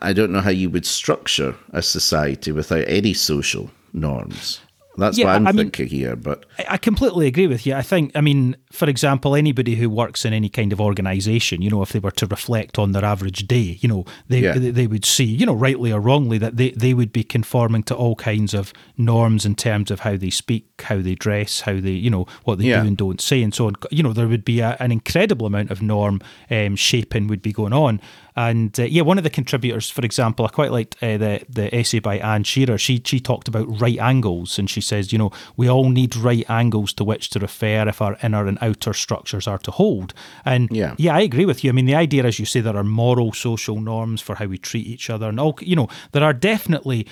[0.00, 4.60] I don't know how you would structure a society without any social norms.
[4.96, 6.16] That's yeah, what I'm I thinking mean, here.
[6.16, 7.74] But I completely agree with you.
[7.74, 11.70] I think, I mean, for example, anybody who works in any kind of organisation, you
[11.70, 14.54] know, if they were to reflect on their average day, you know, they yeah.
[14.56, 17.94] they would see, you know, rightly or wrongly, that they, they would be conforming to
[17.94, 21.90] all kinds of norms in terms of how they speak, how they dress, how they,
[21.90, 22.80] you know, what they yeah.
[22.80, 23.74] do and don't say, and so on.
[23.90, 27.52] You know, there would be a, an incredible amount of norm um, shaping would be
[27.52, 28.00] going on.
[28.36, 31.74] And uh, yeah, one of the contributors, for example, I quite liked uh, the the
[31.74, 32.78] essay by Anne Shearer.
[32.78, 36.48] She she talked about right angles, and she says, you know, we all need right
[36.50, 40.14] angles to which to refer if our inner and outer structures are to hold.
[40.44, 41.70] And yeah, yeah, I agree with you.
[41.70, 44.58] I mean, the idea, as you say, there are moral, social norms for how we
[44.58, 45.56] treat each other, and all.
[45.60, 47.06] You know, there are definitely.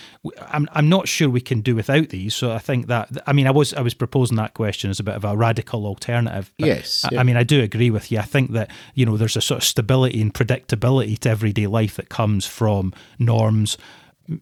[0.48, 2.35] I'm I'm not sure we can do without these.
[2.35, 5.04] So I think that I mean, I was I was proposing that question as a
[5.04, 6.50] bit of a radical alternative.
[6.58, 8.18] yes, I, I mean, I do agree with you.
[8.18, 11.96] I think that you know there's a sort of stability and predictability to everyday life
[11.96, 13.77] that comes from norms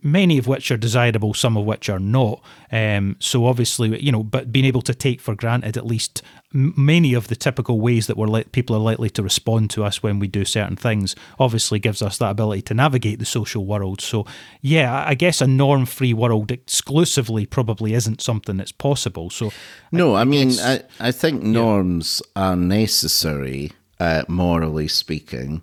[0.03, 2.43] many of which are desirable, some of which are not.
[2.71, 7.15] Um, so obviously, you know, but being able to take for granted at least many
[7.15, 10.19] of the typical ways that we're li- people are likely to respond to us when
[10.19, 14.01] we do certain things obviously gives us that ability to navigate the social world.
[14.01, 14.27] So
[14.61, 19.31] yeah, I guess a norm-free world exclusively probably isn't something that's possible.
[19.31, 19.53] So
[19.93, 22.43] no, I, I mean, I, I think norms yeah.
[22.43, 25.63] are necessary, uh, morally speaking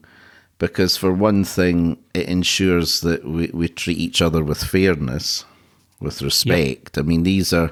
[0.60, 5.46] because for one thing, it ensures that we, we treat each other with fairness,
[6.00, 6.98] with respect.
[6.98, 7.06] Yep.
[7.06, 7.72] I mean, these are,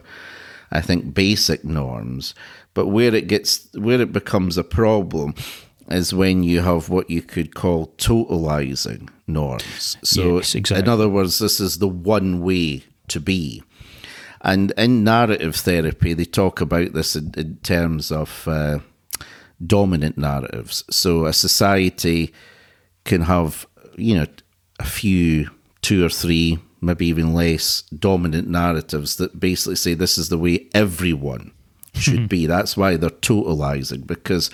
[0.71, 2.35] I think, basic norms.
[2.73, 5.33] But where it gets, where it becomes a problem,
[5.89, 9.97] is when you have what you could call totalizing norms.
[10.03, 10.83] So, yes, exactly.
[10.83, 13.63] in other words, this is the one way to be.
[14.41, 18.79] And in narrative therapy, they talk about this in, in terms of uh,
[19.65, 20.83] dominant narratives.
[20.91, 22.31] So, a society
[23.05, 23.65] can have,
[23.95, 24.27] you know,
[24.79, 25.49] a few,
[25.81, 30.67] two or three, maybe even less dominant narratives that basically say this is the way
[30.73, 31.51] everyone
[31.93, 32.25] should hmm.
[32.25, 32.45] be.
[32.45, 34.49] That's why they're totalizing because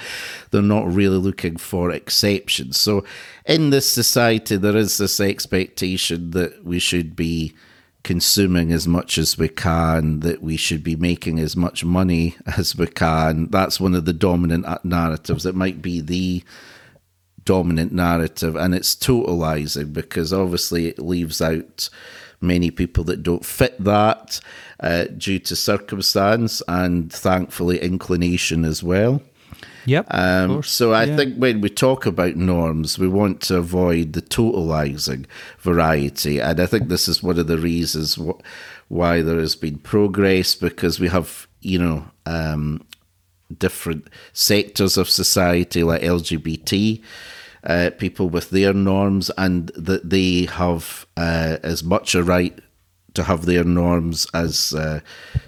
[0.51, 2.77] they're not really looking for exceptions.
[2.77, 3.03] So,
[3.45, 7.53] in this society, there is this expectation that we should be
[8.03, 12.75] consuming as much as we can, that we should be making as much money as
[12.75, 13.47] we can.
[13.49, 15.45] That's one of the dominant narratives.
[15.45, 16.43] It might be the
[17.45, 21.89] dominant narrative and it's totalizing because obviously it leaves out
[22.41, 24.39] many people that don't fit that
[24.79, 29.21] uh, due to circumstance and thankfully inclination as well.
[29.85, 30.05] Yep.
[30.11, 31.15] Um, so I yeah.
[31.15, 35.25] think when we talk about norms, we want to avoid the totalizing
[35.59, 38.39] variety, and I think this is one of the reasons wh-
[38.89, 42.85] why there has been progress because we have, you know, um,
[43.59, 47.01] different sectors of society like LGBT
[47.63, 52.57] uh, people with their norms, and that they have uh, as much a right
[53.13, 55.01] to have their norms as, uh,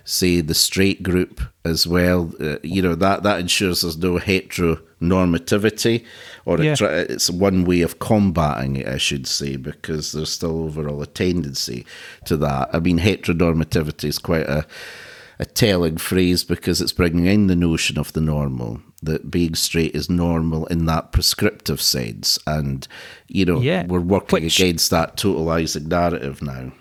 [0.03, 2.31] say, the straight group as well.
[2.39, 6.05] Uh, you know that that ensures there's no heteronormativity,
[6.45, 6.73] or yeah.
[6.73, 11.07] it, it's one way of combating it, I should say, because there's still overall a
[11.07, 11.85] tendency
[12.25, 12.69] to that.
[12.73, 14.67] I mean, heteronormativity is quite a
[15.39, 19.93] a telling phrase because it's bringing in the notion of the normal that being straight
[19.95, 22.87] is normal in that prescriptive sense and
[23.27, 23.85] you know yeah.
[23.87, 26.71] we're working Which, against that totalizing narrative now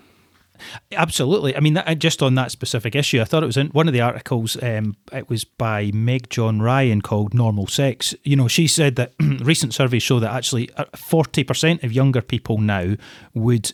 [0.91, 1.55] Absolutely.
[1.55, 3.93] I mean, that, just on that specific issue, I thought it was in one of
[3.93, 4.61] the articles.
[4.61, 9.13] Um, it was by Meg John Ryan called "Normal Sex." You know, she said that
[9.19, 12.95] recent surveys show that actually uh, forty percent of younger people now
[13.33, 13.73] would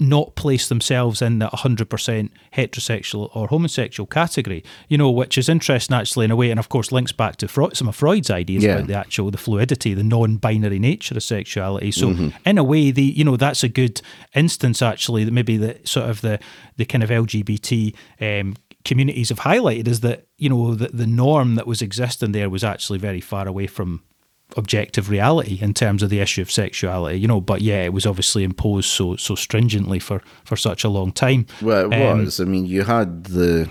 [0.00, 5.94] not place themselves in the 100% heterosexual or homosexual category, you know, which is interesting
[5.94, 8.64] actually in a way, and of course links back to Freud, some of Freud's ideas
[8.64, 8.76] yeah.
[8.76, 11.90] about the actual, the fluidity, the non-binary nature of sexuality.
[11.90, 12.28] So mm-hmm.
[12.46, 14.00] in a way, the, you know, that's a good
[14.34, 16.40] instance actually, that maybe the sort of the,
[16.76, 21.56] the kind of LGBT um, communities have highlighted is that, you know, the, the norm
[21.56, 24.02] that was existing there was actually very far away from
[24.56, 27.40] objective reality in terms of the issue of sexuality, you know.
[27.40, 31.46] But yeah, it was obviously imposed so so stringently for for such a long time.
[31.62, 32.40] Well, it um, was.
[32.40, 33.70] I mean, you had the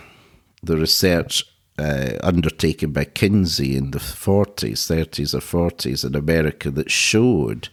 [0.63, 1.43] the research
[1.77, 7.69] uh, undertaken by Kinsey in the forties, thirties, or forties in America that showed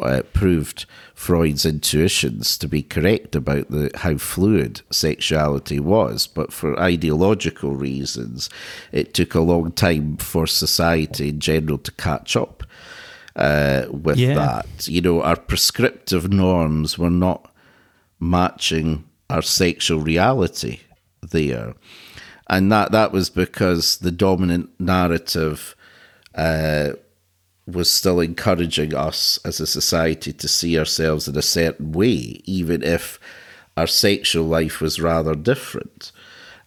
[0.00, 6.78] uh, proved Freud's intuitions to be correct about the how fluid sexuality was, but for
[6.78, 8.50] ideological reasons,
[8.92, 12.62] it took a long time for society in general to catch up
[13.36, 14.34] uh, with yeah.
[14.34, 14.88] that.
[14.88, 17.52] You know, our prescriptive norms were not
[18.20, 20.80] matching our sexual reality
[21.22, 21.74] there,
[22.48, 25.74] and that that was because the dominant narrative.
[26.34, 26.92] Uh,
[27.68, 32.82] was still encouraging us as a society to see ourselves in a certain way, even
[32.82, 33.20] if
[33.76, 36.10] our sexual life was rather different.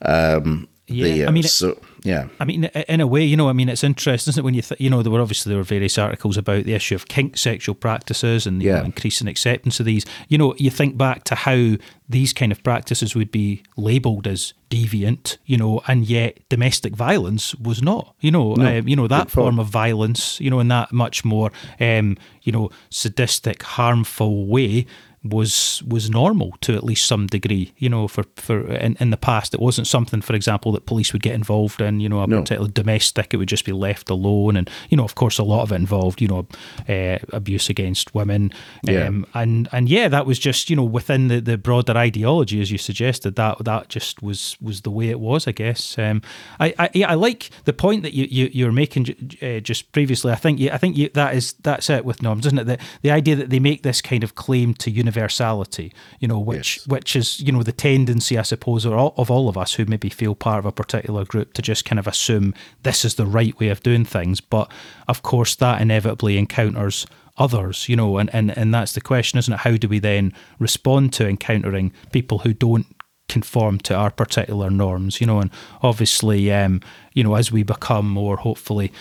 [0.03, 1.27] Um, yeah, there.
[1.27, 2.27] I mean, so yeah.
[2.39, 4.43] I mean, in a way, you know, I mean, it's interesting, isn't it?
[4.43, 6.95] When you, th- you know, there were obviously there were various articles about the issue
[6.95, 8.79] of kink sexual practices and yeah.
[8.79, 10.05] know, increasing acceptance of these.
[10.27, 11.75] You know, you think back to how
[12.09, 17.53] these kind of practices would be labelled as deviant, you know, and yet domestic violence
[17.55, 18.15] was not.
[18.19, 21.23] You know, no, um, you know that form of violence, you know, in that much
[21.23, 24.87] more, um, you know, sadistic, harmful way
[25.23, 27.73] was was normal to at least some degree.
[27.77, 31.13] You know, for for in, in the past, it wasn't something, for example, that police
[31.13, 31.99] would get involved in.
[31.99, 32.41] You know, a no.
[32.41, 35.61] particular domestic, it would just be left alone, and you know, of course, a lot
[35.61, 36.47] of it involved, you know,
[36.89, 38.51] uh, abuse against women.
[38.83, 39.05] Yeah.
[39.05, 42.71] Um, and and yeah, that was just you know within the, the broader ideology, as
[42.71, 45.99] you suggested, that that just was was the way it was, I guess.
[45.99, 46.23] Um,
[46.59, 50.31] I I, yeah, I like the point that you you you're making uh, just previously.
[50.31, 52.63] I think you, I think you, that is that's it with norms, isn't it?
[52.63, 56.39] The the idea that they make this kind of claim to unity universality, you know,
[56.39, 56.87] which yes.
[56.87, 59.85] which is you know the tendency, I suppose, of all, of all of us who
[59.85, 63.25] maybe feel part of a particular group to just kind of assume this is the
[63.25, 64.41] right way of doing things.
[64.41, 64.71] But
[65.07, 67.05] of course, that inevitably encounters
[67.37, 69.61] others, you know, and, and, and that's the question, isn't it?
[69.61, 72.85] How do we then respond to encountering people who don't
[73.29, 75.49] conform to our particular norms, you know, and
[75.81, 76.81] obviously, um,
[77.13, 78.91] you know, as we become more hopefully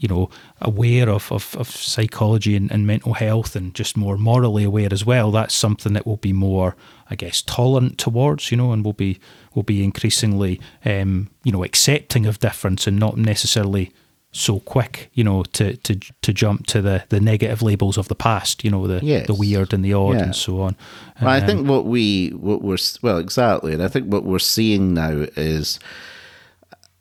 [0.00, 0.30] you know,
[0.60, 5.04] aware of, of, of psychology and, and, mental health and just more morally aware as
[5.04, 6.76] well, that's something that will be more,
[7.10, 9.18] I guess, tolerant towards, you know, and will be
[9.54, 13.92] will be increasingly, um, you know, accepting of difference and not necessarily
[14.30, 18.14] so quick, you know, to, to to jump to the, the negative labels of the
[18.14, 19.26] past, you know, the yes.
[19.26, 20.24] the weird and the odd yeah.
[20.24, 20.76] and so on.
[21.20, 24.38] Well, I think um, what we what we're well exactly, and I think what we're
[24.38, 25.80] seeing now is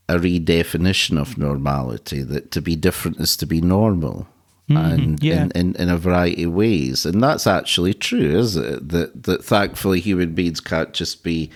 [0.10, 4.28] a redefinition of normality that to be different is to be normal.
[4.70, 5.43] Mm-hmm, and yeah.
[5.43, 7.06] in, in, in a variety of ways.
[7.06, 8.89] And that's actually true, is it?
[8.89, 11.50] That that thankfully human beings can't just be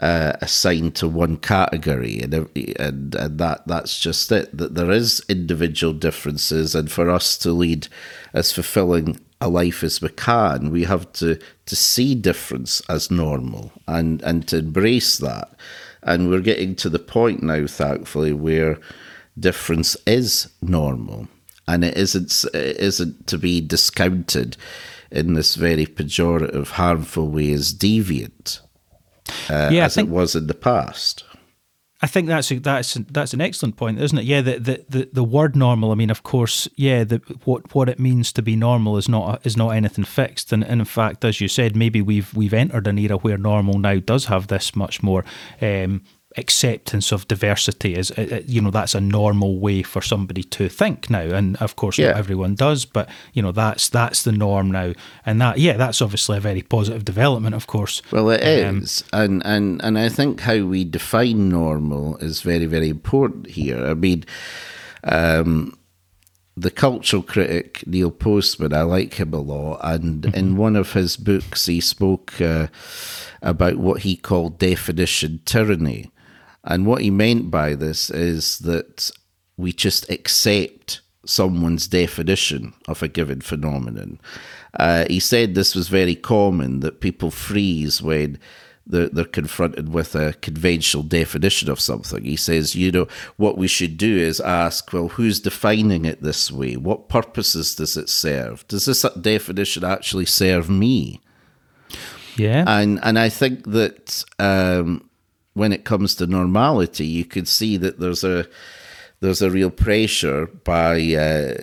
[0.00, 2.32] uh, assigned to one category, and,
[2.78, 4.56] and and that that's just it.
[4.56, 7.88] That there is individual differences, and for us to lead
[8.32, 13.72] as fulfilling a life as we can, we have to to see difference as normal
[13.86, 15.50] and and to embrace that.
[16.02, 18.78] And we're getting to the point now, thankfully, where
[19.38, 21.28] difference is normal
[21.68, 24.56] and it isn't, it isn't to be discounted
[25.10, 28.60] in this very pejorative, harmful way as deviant
[29.48, 31.24] uh, yeah, as think- it was in the past.
[32.02, 34.24] I think that's a, that's that's an excellent point, isn't it?
[34.24, 35.92] Yeah, the, the, the, the word normal.
[35.92, 37.04] I mean, of course, yeah.
[37.04, 40.64] The, what what it means to be normal is not is not anything fixed, and,
[40.64, 43.96] and in fact, as you said, maybe we've we've entered an era where normal now
[43.96, 45.24] does have this much more
[45.60, 46.02] um,
[46.36, 50.68] acceptance of diversity is uh, uh, you know that's a normal way for somebody to
[50.68, 51.22] think now.
[51.22, 52.08] And of course yeah.
[52.08, 54.92] not everyone does but you know that's that's the norm now.
[55.26, 58.00] And that yeah that's obviously a very positive development of course.
[58.12, 62.66] Well it um, is, and and and i think how we define normal is very
[62.66, 63.84] very important here.
[63.84, 64.24] I mean
[65.02, 65.76] um
[66.56, 70.34] the cultural critic Neil Postman, I like him a lot, and mm-hmm.
[70.34, 72.66] in one of his books, he spoke uh,
[73.40, 76.10] about what he called definition tyranny,
[76.64, 79.10] and what he meant by this is that
[79.56, 84.20] we just accept someone's definition of a given phenomenon.
[84.74, 88.38] Uh, he said this was very common, that people freeze when
[88.86, 92.24] they're, they're confronted with a conventional definition of something.
[92.24, 96.50] He says, you know, what we should do is ask, well, who's defining it this
[96.50, 96.76] way?
[96.76, 98.66] What purposes does it serve?
[98.68, 101.20] Does this definition actually serve me?
[102.36, 102.64] Yeah.
[102.66, 105.09] And and I think that um,
[105.54, 108.46] when it comes to normality, you could see that there's a
[109.20, 111.54] there's a real pressure by uh,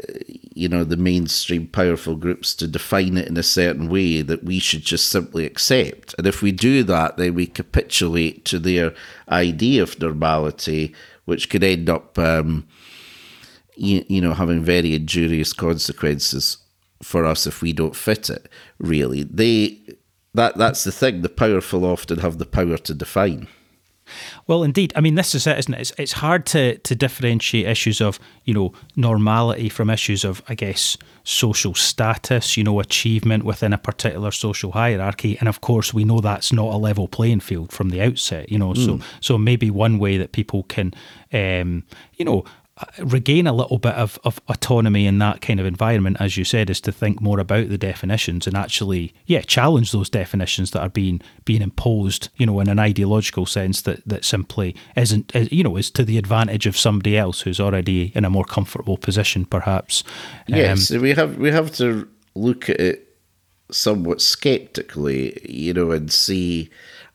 [0.54, 4.60] you know the mainstream powerful groups to define it in a certain way that we
[4.60, 6.14] should just simply accept.
[6.18, 8.94] And if we do that, then we capitulate to their
[9.30, 10.94] idea of normality,
[11.26, 12.68] which could end up um,
[13.76, 16.58] you, you know having very injurious consequences
[17.02, 18.50] for us if we don't fit it.
[18.78, 19.80] Really, they
[20.34, 21.22] that that's the thing.
[21.22, 23.48] The powerful often have the power to define.
[24.48, 24.94] Well, indeed.
[24.96, 25.82] I mean, this is it, isn't it?
[25.82, 30.56] It's, it's hard to, to differentiate issues of, you know, normality from issues of, I
[30.56, 35.38] guess, social status, you know, achievement within a particular social hierarchy.
[35.40, 38.58] And of course, we know that's not a level playing field from the outset, you
[38.58, 38.74] know.
[38.74, 38.86] Mm.
[38.86, 39.04] So, hmm.
[39.20, 40.94] so maybe one way that people can,
[41.34, 41.84] um,
[42.16, 42.46] you know,
[43.00, 46.70] regain a little bit of, of autonomy in that kind of environment, as you said,
[46.70, 50.90] is to think more about the definitions and actually, yeah, challenge those definitions that are
[50.90, 55.78] being being imposed, you know, in an ideological sense that that simply isn't, you know,
[55.78, 60.04] is to the advantage of somebody else who's already in a more comfortable position, perhaps.
[60.48, 63.18] Yes, um, we have we have to look at it
[63.72, 66.70] somewhat skeptically, you know, and see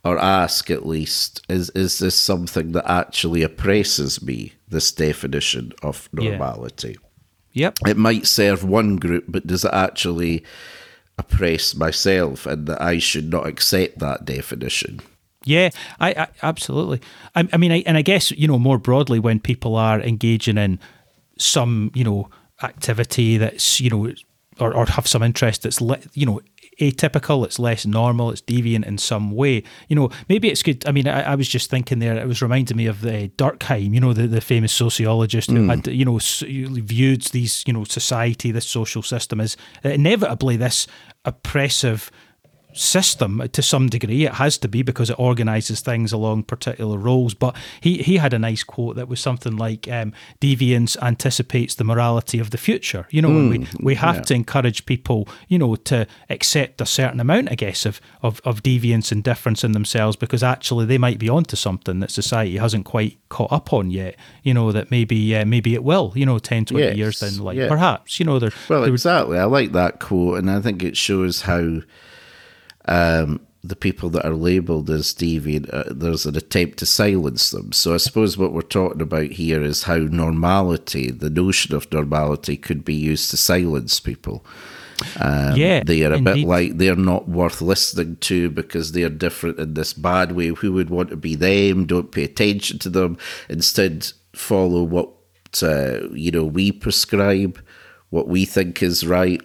[0.05, 4.55] or ask at least, is is this something that actually oppresses me?
[4.69, 6.97] This definition of normality.
[7.53, 7.67] Yeah.
[7.67, 7.79] Yep.
[7.87, 10.43] It might serve one group, but does it actually
[11.19, 15.01] oppress myself, and that I should not accept that definition?
[15.45, 17.01] Yeah, I, I absolutely.
[17.35, 20.59] I, I mean, I, and I guess you know more broadly when people are engaging
[20.59, 20.79] in
[21.39, 22.31] some you know
[22.63, 24.13] activity that's you know
[24.61, 25.81] or, or have some interest that's
[26.15, 26.41] you know
[26.81, 29.63] atypical, it's less normal, it's deviant in some way.
[29.89, 30.87] You know, maybe it's good.
[30.87, 33.95] I mean, I, I was just thinking there, it was reminding me of the Durkheim,
[33.95, 35.71] you know, the, the famous sociologist who mm.
[35.71, 36.19] had, you know,
[36.83, 40.87] viewed these, you know, society, this social system as inevitably this
[41.25, 42.11] oppressive
[42.73, 44.25] system to some degree.
[44.25, 47.35] It has to be because it organises things along particular roles.
[47.35, 51.85] But he, he had a nice quote that was something like um, deviance anticipates the
[51.85, 53.07] morality of the future.
[53.11, 54.23] You know, mm, we, we have yeah.
[54.23, 58.63] to encourage people, you know, to accept a certain amount, I guess, of, of, of
[58.63, 62.85] deviance and difference in themselves because actually they might be onto something that society hasn't
[62.85, 64.17] quite caught up on yet.
[64.43, 67.39] You know, that maybe uh, maybe it will, you know, 10, 20 yes, years then,
[67.39, 67.69] like yeah.
[67.69, 68.53] perhaps, you know, there.
[68.69, 69.39] Well, exactly.
[69.39, 71.81] I like that quote and I think it shows how
[72.87, 77.73] um, the people that are labelled as deviant, uh, there's an attempt to silence them.
[77.73, 82.57] So I suppose what we're talking about here is how normality, the notion of normality,
[82.57, 84.45] could be used to silence people.
[85.21, 86.35] Um, yeah, they are a indeed.
[86.35, 90.49] bit like they're not worth listening to because they're different in this bad way.
[90.49, 91.87] Who would want to be them?
[91.87, 93.19] Don't pay attention to them.
[93.49, 95.09] Instead, follow what
[95.63, 97.61] uh, you know we prescribe,
[98.11, 99.41] what we think is right.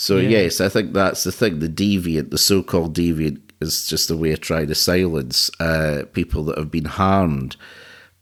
[0.00, 0.30] So yeah.
[0.30, 1.58] yes, I think that's the thing.
[1.58, 6.42] The deviant, the so-called deviant, is just a way of trying to silence uh, people
[6.44, 7.56] that have been harmed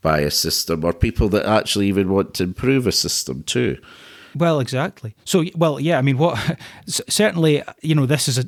[0.01, 3.77] by a system, or people that actually even want to improve a system too.
[4.35, 5.15] Well, exactly.
[5.23, 5.97] So, well, yeah.
[5.97, 6.37] I mean, what
[6.85, 8.43] certainly, you know, this is a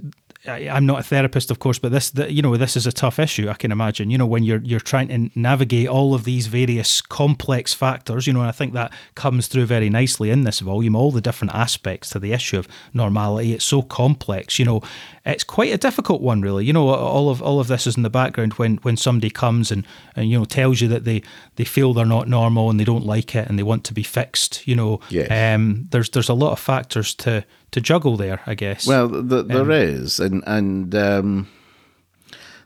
[0.48, 3.48] I'm not a therapist, of course, but this, you know, this is a tough issue.
[3.50, 4.10] I can imagine.
[4.10, 8.26] You know, when you're you're trying to navigate all of these various complex factors.
[8.26, 10.96] You know, and I think that comes through very nicely in this volume.
[10.96, 13.54] All the different aspects to the issue of normality.
[13.54, 14.58] It's so complex.
[14.58, 14.82] You know,
[15.26, 16.66] it's quite a difficult one, really.
[16.66, 19.72] You know, all of all of this is in the background when when somebody comes
[19.72, 21.22] and and you know tells you that they
[21.56, 24.04] they feel they're not normal and they don't like it and they want to be
[24.04, 24.68] fixed.
[24.68, 25.30] You know, yes.
[25.30, 28.88] um, there's there's a lot of factors to to juggle there, I guess.
[28.88, 31.48] Well, the, there um, is, and and um,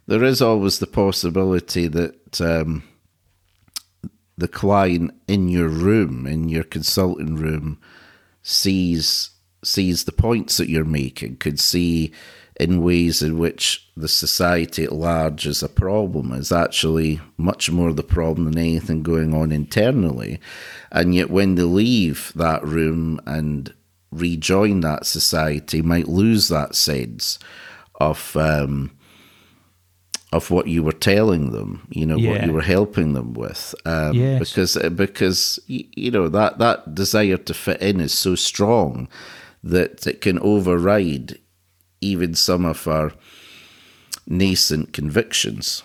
[0.08, 2.84] there is always the possibility that um,
[4.38, 7.80] the client in your room, in your consulting room,
[8.42, 9.32] sees
[9.62, 12.14] sees the points that you're making, could see
[12.58, 17.92] in ways in which the society at large is a problem is actually much more
[17.92, 20.40] the problem than anything going on internally.
[20.92, 23.74] And yet, when they leave that room and
[24.12, 27.38] rejoin that society might lose that sense
[27.96, 28.92] of um,
[30.32, 32.32] of what you were telling them, you know, yeah.
[32.32, 34.40] what you were helping them with, um, yes.
[34.40, 39.10] because uh, because you know that that desire to fit in is so strong
[39.64, 41.40] that it can override
[42.06, 43.12] even some of our
[44.28, 45.84] nascent convictions.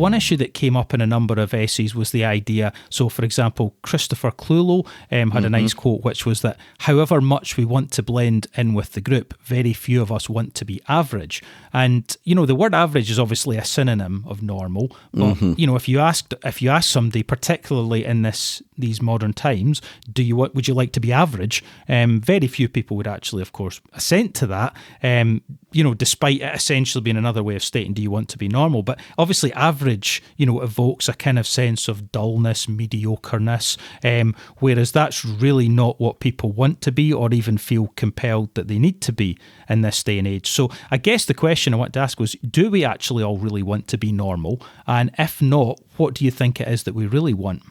[0.00, 2.72] One issue that came up in a number of essays was the idea.
[2.88, 5.44] So, for example, Christopher Clulow um, had mm-hmm.
[5.44, 9.00] a nice quote, which was that however much we want to blend in with the
[9.00, 11.42] group, very few of us want to be average.
[11.72, 14.88] And you know, the word average is obviously a synonym of normal.
[15.12, 15.54] But mm-hmm.
[15.56, 19.80] you know, if you asked if you ask somebody, particularly in this these modern times,
[20.10, 21.62] do you would you like to be average?
[21.88, 24.76] Um, very few people would actually, of course, assent to that.
[25.02, 25.42] Um,
[25.72, 28.48] you know, despite it essentially being another way of stating, do you want to be
[28.48, 28.82] normal?
[28.82, 29.89] But obviously, average,
[30.36, 36.00] you know, evokes a kind of sense of dullness, mediocreness, um, whereas that's really not
[36.00, 39.38] what people want to be or even feel compelled that they need to be
[39.68, 40.50] in this day and age.
[40.50, 43.62] So I guess the question I want to ask was do we actually all really
[43.62, 44.60] want to be normal?
[44.86, 47.62] And if not, what do you think it is that we really want?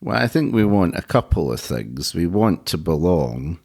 [0.00, 2.14] Well, I think we want a couple of things.
[2.14, 3.58] We want to belong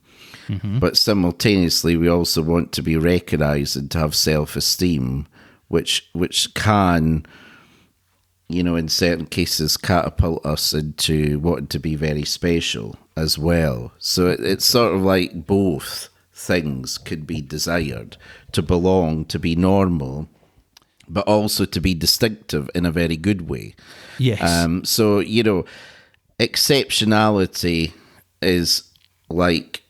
[0.47, 0.79] Mm-hmm.
[0.79, 5.27] But simultaneously, we also want to be recognized and to have self esteem,
[5.73, 7.25] which which can,
[8.47, 13.91] you know, in certain cases, catapult us into wanting to be very special as well.
[13.97, 18.17] So it, it's sort of like both things could be desired
[18.51, 20.29] to belong, to be normal,
[21.09, 23.73] but also to be distinctive in a very good way.
[24.19, 24.41] Yes.
[24.41, 25.65] Um, so, you know,
[26.39, 27.93] exceptionality
[28.43, 28.83] is
[29.27, 29.81] like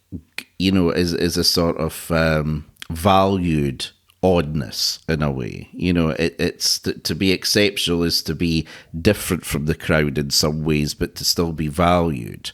[0.57, 3.87] you know, is is a sort of um, valued
[4.23, 5.67] oddness in a way.
[5.73, 8.65] You know, it, it's to, to be exceptional is to be
[8.99, 12.51] different from the crowd in some ways, but to still be valued.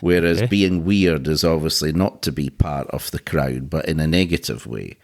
[0.00, 0.46] Whereas okay.
[0.46, 4.66] being weird is obviously not to be part of the crowd, but in a negative
[4.66, 4.96] way.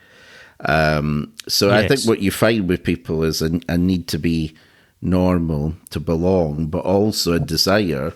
[0.60, 1.84] Um, so yes.
[1.84, 4.56] I think what you find with people is a, a need to be
[5.02, 8.14] normal, to belong, but also a desire,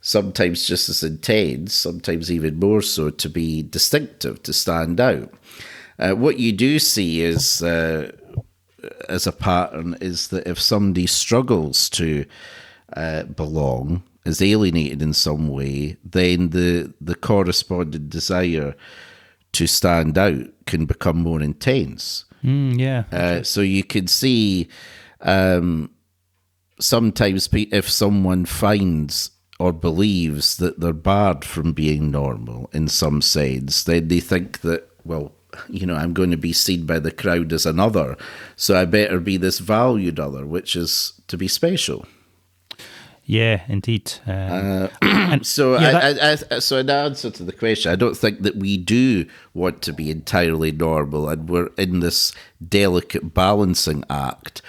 [0.00, 5.32] sometimes just as intense, sometimes even more so, to be distinctive, to stand out.
[5.98, 8.12] Uh, what you do see is, uh,
[9.08, 12.24] as a pattern, is that if somebody struggles to
[12.96, 18.76] uh, belong, is alienated in some way, then the the corresponding desire
[19.52, 22.24] to stand out can become more intense.
[22.44, 23.04] Mm, yeah.
[23.10, 24.68] Uh, so you can see
[25.22, 25.90] um,
[26.78, 33.82] sometimes if someone finds or believes that they're barred from being normal in some sense,
[33.82, 35.32] then they think that, well,
[35.68, 38.16] you know, I'm going to be seen by the crowd as another,
[38.56, 42.06] so I better be this valued other, which is to be special.
[43.24, 44.10] Yeah, indeed.
[44.26, 48.16] Um, uh, so, yeah, that- I, I, so in answer to the question, I don't
[48.16, 52.32] think that we do want to be entirely normal, and we're in this
[52.66, 54.62] delicate balancing act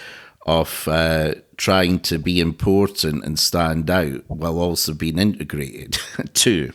[0.45, 5.97] of uh, trying to be important and stand out while also being integrated
[6.33, 6.73] too.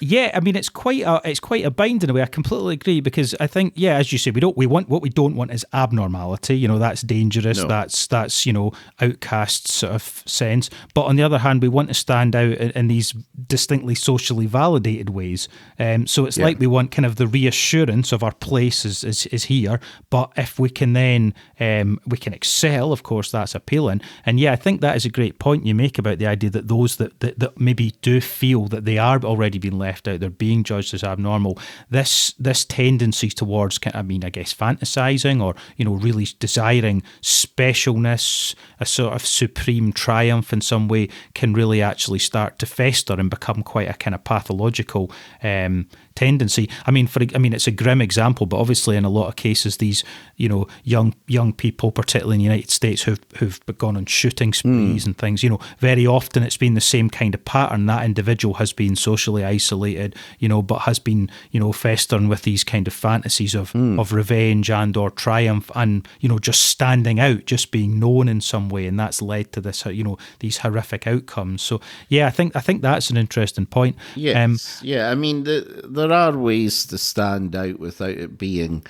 [0.00, 2.22] Yeah, I mean it's quite a it's quite a bind in a way.
[2.22, 5.02] I completely agree because I think yeah, as you say, we don't we want what
[5.02, 6.58] we don't want is abnormality.
[6.58, 7.58] You know, that's dangerous.
[7.58, 7.68] No.
[7.68, 10.68] That's that's you know outcast sort of sense.
[10.94, 13.12] But on the other hand, we want to stand out in, in these
[13.46, 15.48] distinctly socially validated ways.
[15.78, 16.44] Um, so it's yeah.
[16.44, 19.80] like we want kind of the reassurance of our place is is, is here.
[20.10, 24.02] But if we can then um, we can excel, of course, that's appealing.
[24.26, 26.68] And yeah, I think that is a great point you make about the idea that
[26.68, 30.02] those that that, that maybe do feel that they are already being left out.
[30.04, 31.58] They're being judged as abnormal.
[31.88, 38.54] This this tendency towards, I mean, I guess, fantasizing or you know, really desiring specialness,
[38.80, 43.30] a sort of supreme triumph in some way, can really actually start to fester and
[43.30, 45.10] become quite a kind of pathological
[45.42, 46.68] um, tendency.
[46.86, 49.36] I mean, for I mean, it's a grim example, but obviously, in a lot of
[49.36, 50.02] cases, these
[50.36, 54.52] you know young young people, particularly in the United States, who've who've gone on shooting
[54.52, 55.06] sprees mm.
[55.06, 55.42] and things.
[55.42, 57.86] You know, very often it's been the same kind of pattern.
[57.86, 62.42] That individual has been socially isolated, you know, but has been you know festering with
[62.42, 64.00] these kind of fantasies of mm.
[64.00, 68.40] of revenge and or triumph, and you know just standing out, just being known in
[68.40, 71.62] some way, and that's led to this you know these horrific outcomes.
[71.62, 73.96] So yeah, I think I think that's an interesting point.
[74.14, 75.10] Yes, um, yeah.
[75.10, 78.84] I mean the the there are ways to stand out without it being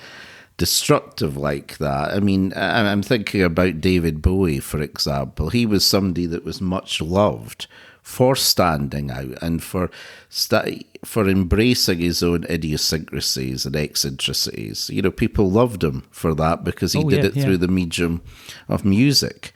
[0.57, 2.13] destructive like that.
[2.13, 5.51] I mean, I'm thinking about David Bowie, for example.
[5.51, 7.67] He was somebody that was much loved
[8.03, 9.91] for standing out and for
[10.29, 14.89] st- for embracing his own idiosyncrasies and eccentricities.
[14.89, 17.45] You know, people loved him for that because he oh, did yeah, it yeah.
[17.45, 18.23] through the medium
[18.69, 19.53] of music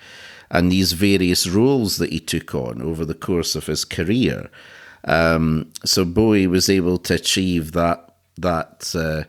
[0.51, 4.51] and these various roles that he took on over the course of his career.
[5.05, 9.25] Um, so Bowie was able to achieve that that uh,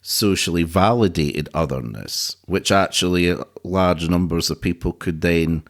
[0.00, 5.62] socially validated otherness, which actually large numbers of people could then,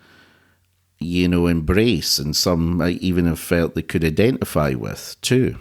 [0.99, 5.57] you know, embrace, and some even have felt they could identify with too.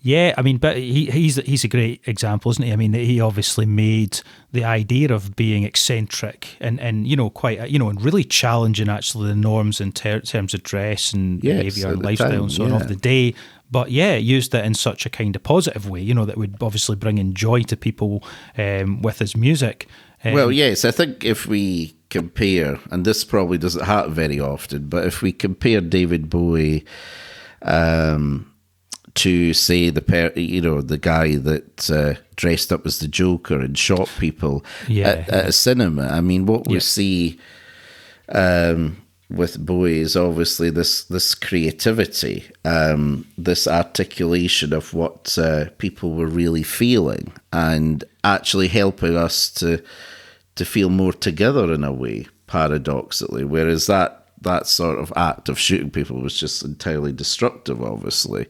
[0.00, 2.72] Yeah, I mean, but he, he's he's a great example, isn't he?
[2.72, 4.20] I mean, he obviously made
[4.52, 8.88] the idea of being eccentric and, and you know quite you know and really challenging
[8.88, 12.52] actually the norms in ter- terms of dress and yes, behavior and lifestyle time, and
[12.52, 13.34] so on of the day.
[13.70, 16.56] But yeah, used it in such a kind of positive way, you know, that would
[16.60, 18.24] obviously bring in joy to people
[18.58, 19.86] um, with his music.
[20.24, 24.88] Um, well, yes, I think if we compare, and this probably doesn't happen very often,
[24.88, 26.84] but if we compare David Bowie.
[27.62, 28.49] Um,
[29.14, 33.58] to say the per, you know the guy that uh, dressed up as the Joker
[33.58, 35.34] and shot people yeah, at, yeah.
[35.34, 36.08] at, a cinema.
[36.08, 36.80] I mean, what we yeah.
[36.80, 37.40] see
[38.28, 46.14] um, with Bowie is obviously this this creativity, um, this articulation of what uh, people
[46.14, 49.82] were really feeling, and actually helping us to
[50.56, 52.26] to feel more together in a way.
[52.46, 58.46] Paradoxically, whereas that that sort of act of shooting people was just entirely destructive, obviously.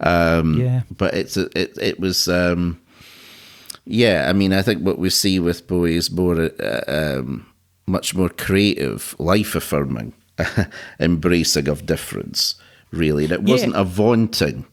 [0.00, 0.82] Um, yeah.
[0.90, 2.28] But it's it it was.
[2.28, 2.80] Um,
[3.90, 7.46] yeah, I mean, I think what we see with Bowie is more, uh, um,
[7.86, 10.12] much more creative, life affirming,
[11.00, 12.56] embracing of difference,
[12.90, 13.24] really.
[13.24, 14.66] And it wasn't a vaunting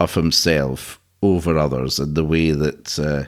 [0.00, 3.24] of himself over others in the way that uh,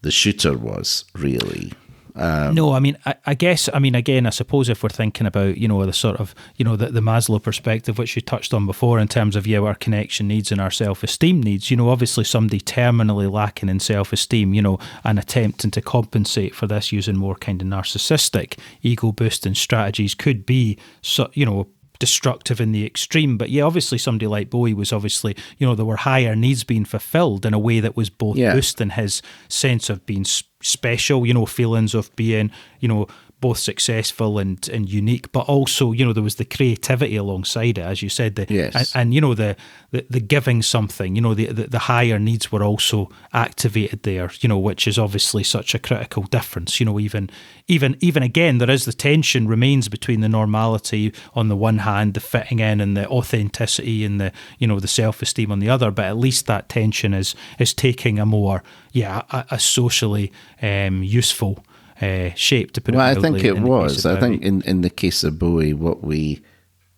[0.00, 1.74] the shooter was, really.
[2.18, 5.26] Um, no, I mean, I, I, guess, I mean, again, I suppose if we're thinking
[5.26, 8.52] about, you know, the sort of, you know, the, the Maslow perspective, which you touched
[8.52, 11.76] on before, in terms of, yeah, our connection needs and our self esteem needs, you
[11.76, 16.66] know, obviously somebody terminally lacking in self esteem, you know, and attempting to compensate for
[16.66, 21.68] this using more kind of narcissistic ego boosting strategies could be, so, you know,
[21.98, 23.36] destructive in the extreme.
[23.36, 26.84] But yeah, obviously somebody like Bowie was obviously, you know, there were higher needs being
[26.84, 28.52] fulfilled in a way that was both yeah.
[28.52, 33.06] boosting his sense of being special, you know, feelings of being, you know,
[33.40, 37.82] both successful and, and unique, but also, you know, there was the creativity alongside it,
[37.82, 38.34] as you said.
[38.34, 38.74] The, yes.
[38.74, 39.56] and, and, you know, the,
[39.90, 44.30] the, the giving something, you know, the, the, the higher needs were also activated there,
[44.40, 46.80] you know, which is obviously such a critical difference.
[46.80, 47.30] You know, even
[47.68, 52.14] even even again, there is the tension remains between the normality on the one hand,
[52.14, 55.70] the fitting in and the authenticity and the, you know, the self esteem on the
[55.70, 58.62] other, but at least that tension is is taking a more,
[58.92, 61.64] yeah, a, a socially um, useful
[62.00, 63.16] uh, shape to put well, it.
[63.16, 64.06] Well, I think it was.
[64.06, 66.42] I think in in the case of Bowie, what we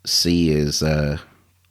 [0.05, 1.21] see is a,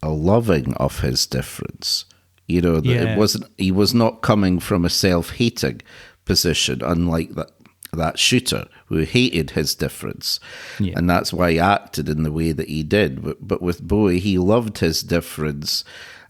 [0.02, 2.06] a loving of his difference.
[2.48, 3.14] You know, yeah.
[3.14, 3.46] it wasn't.
[3.58, 5.82] He was not coming from a self-hating
[6.26, 7.52] position, unlike that
[7.92, 10.40] that shooter who hated his difference,
[10.80, 10.94] yeah.
[10.96, 13.24] and that's why he acted in the way that he did.
[13.24, 15.84] But, but with Bowie, he loved his difference,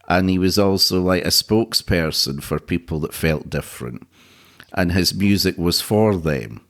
[0.07, 4.05] and he was also like a spokesperson for people that felt different,
[4.73, 6.61] and his music was for them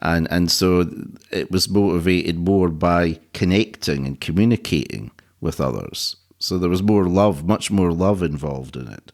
[0.00, 0.88] and and so
[1.30, 6.16] it was motivated more by connecting and communicating with others.
[6.38, 9.12] So there was more love, much more love involved in it.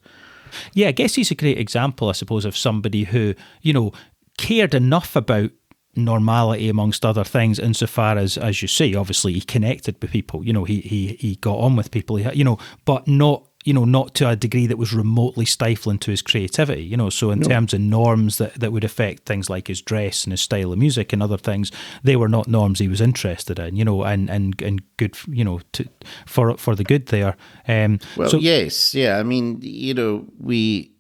[0.72, 3.92] Yeah, I guess he's a great example, I suppose, of somebody who you know
[4.36, 5.50] cared enough about
[5.96, 10.52] normality amongst other things insofar as as you say obviously he connected with people you
[10.52, 13.86] know he he he got on with people he, you know but not you know,
[13.86, 17.08] not to a degree that was remotely stifling to his creativity, you know.
[17.08, 17.48] So in no.
[17.48, 20.78] terms of norms that, that would affect things like his dress and his style of
[20.78, 24.28] music and other things, they were not norms he was interested in, you know, and
[24.28, 25.88] and, and good, you know, to,
[26.26, 27.36] for for the good there.
[27.66, 29.18] Um, well, so, yes, yeah.
[29.18, 30.92] I mean, you know, we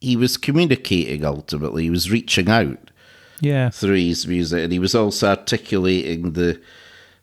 [0.00, 1.84] he was communicating ultimately.
[1.84, 2.90] He was reaching out,
[3.40, 6.58] yeah, through his music, and he was also articulating the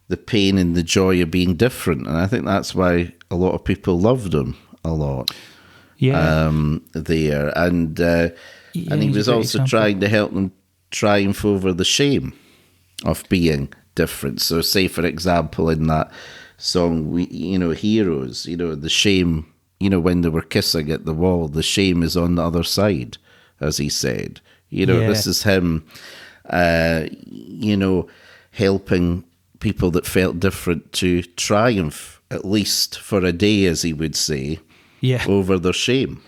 [0.10, 2.06] the pain and the joy of being different.
[2.06, 5.32] And I think that's why a lot of people loved him a lot.
[5.98, 6.46] Yeah.
[6.46, 7.52] Um, there.
[7.58, 8.30] And uh,
[8.74, 9.68] yeah, and he was also example.
[9.68, 10.52] trying to help them
[10.92, 12.34] triumph over the shame
[13.06, 14.42] of being different.
[14.42, 16.12] So, say, for example, in that
[16.58, 20.92] song, we, you know, Heroes, you know, the shame, you know, when they were kissing
[20.92, 23.18] at the wall, the shame is on the other side,
[23.60, 24.42] as he said.
[24.70, 25.08] You know, yeah.
[25.08, 25.86] this is him,
[26.50, 28.08] uh, you know,
[28.52, 29.24] helping
[29.60, 34.60] people that felt different to triumph, at least for a day, as he would say,
[35.02, 35.24] yeah.
[35.28, 36.22] over their shame.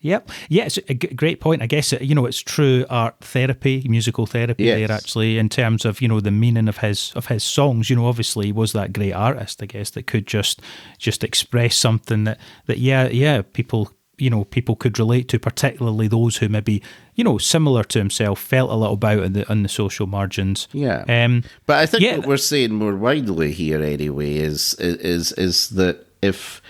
[0.00, 0.30] Yep.
[0.50, 1.62] Yeah, it's a great point.
[1.62, 4.76] I guess, you know, it's true art therapy, musical therapy yes.
[4.76, 7.88] there actually, in terms of, you know, the meaning of his of his songs.
[7.88, 10.60] You know, obviously he was that great artist, I guess, that could just
[10.98, 16.08] just express something that, that yeah, yeah, people you know people could relate to, particularly
[16.08, 16.82] those who maybe
[17.14, 20.68] you know similar to himself felt a little about in the on the social margins.
[20.72, 22.16] Yeah, um, but I think yeah.
[22.18, 26.62] what we're saying more widely here anyway is is is that if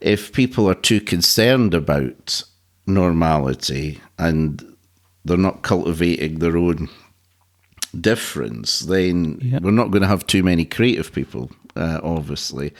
[0.00, 2.42] if people are too concerned about
[2.86, 4.76] normality and
[5.24, 6.88] they're not cultivating their own
[7.98, 9.58] difference, then yeah.
[9.60, 12.72] we're not going to have too many creative people, uh, obviously.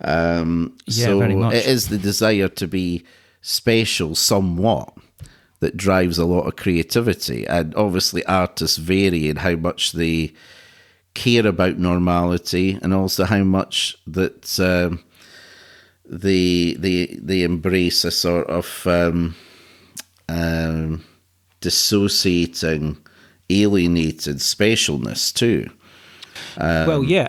[0.00, 3.04] Um, yeah, so it is the desire to be
[3.42, 4.94] special somewhat
[5.60, 7.46] that drives a lot of creativity.
[7.46, 10.32] And obviously, artists vary in how much they
[11.14, 15.04] care about normality and also how much that um,
[16.04, 19.36] they, they, they embrace a sort of um,
[20.28, 21.04] um,
[21.60, 22.96] dissociating,
[23.50, 25.70] alienated specialness too.
[26.58, 27.28] well, um, yeah.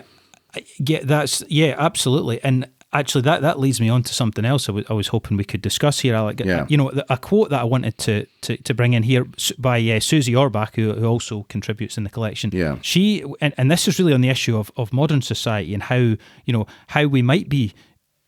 [0.78, 4.72] Yeah, that's yeah, absolutely, and actually that, that leads me on to something else I,
[4.72, 6.42] w- I was hoping we could discuss here Alex.
[6.44, 6.66] Yeah.
[6.68, 9.26] you know a quote that I wanted to, to, to bring in here
[9.58, 13.70] by uh, Susie Orbach who, who also contributes in the collection yeah she and, and
[13.70, 17.04] this is really on the issue of, of modern society and how you know how
[17.06, 17.74] we might be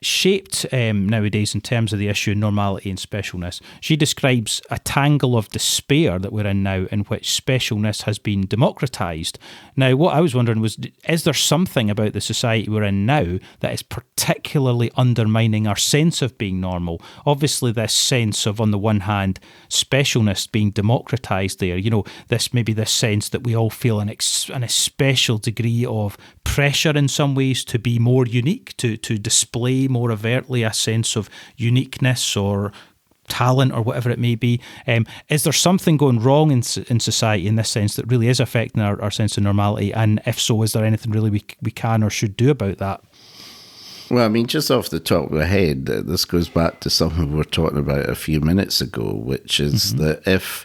[0.07, 3.61] shaped um, nowadays in terms of the issue of normality and specialness.
[3.80, 8.46] She describes a tangle of despair that we're in now, in which specialness has been
[8.46, 9.38] democratized.
[9.76, 10.78] Now, what I was wondering was
[11.09, 16.22] is there something about the society we're in now that is particularly undermining our sense
[16.22, 17.02] of being normal?
[17.26, 22.54] Obviously, this sense of, on the one hand, specialness being democratized there, you know, this
[22.54, 27.09] maybe this sense that we all feel an, ex- an especial degree of pressure in
[27.09, 32.36] some ways to be more unique, to, to display more overtly a sense of uniqueness
[32.36, 32.72] or
[33.28, 34.61] talent or whatever it may be.
[34.86, 38.40] Um, is there something going wrong in, in society in this sense that really is
[38.40, 39.92] affecting our, our sense of normality?
[39.92, 43.03] And if so, is there anything really we, we can or should do about that?
[44.11, 47.30] Well, I mean, just off the top of my head, this goes back to something
[47.30, 50.05] we were talking about a few minutes ago, which is mm-hmm.
[50.05, 50.64] that if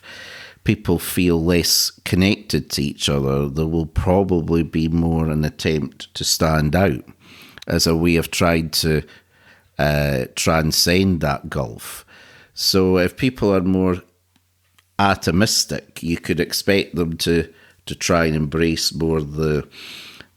[0.63, 6.23] people feel less connected to each other, there will probably be more an attempt to
[6.23, 7.03] stand out
[7.67, 9.01] as a way of trying to
[9.81, 12.05] uh, transcend that gulf.
[12.53, 14.03] So if people are more
[14.99, 17.51] atomistic, you could expect them to
[17.87, 19.67] to try and embrace more the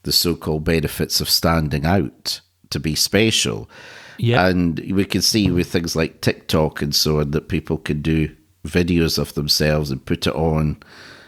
[0.03, 2.41] the so-called benefits of standing out
[2.71, 3.69] to be special.
[4.17, 4.47] Yeah.
[4.47, 8.35] And we can see with things like TikTok and so on that people can do
[8.63, 10.77] videos of themselves and put it on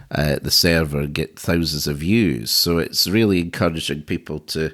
[0.09, 2.49] uh, the server and get thousands of views.
[2.49, 4.71] So it's really encouraging people to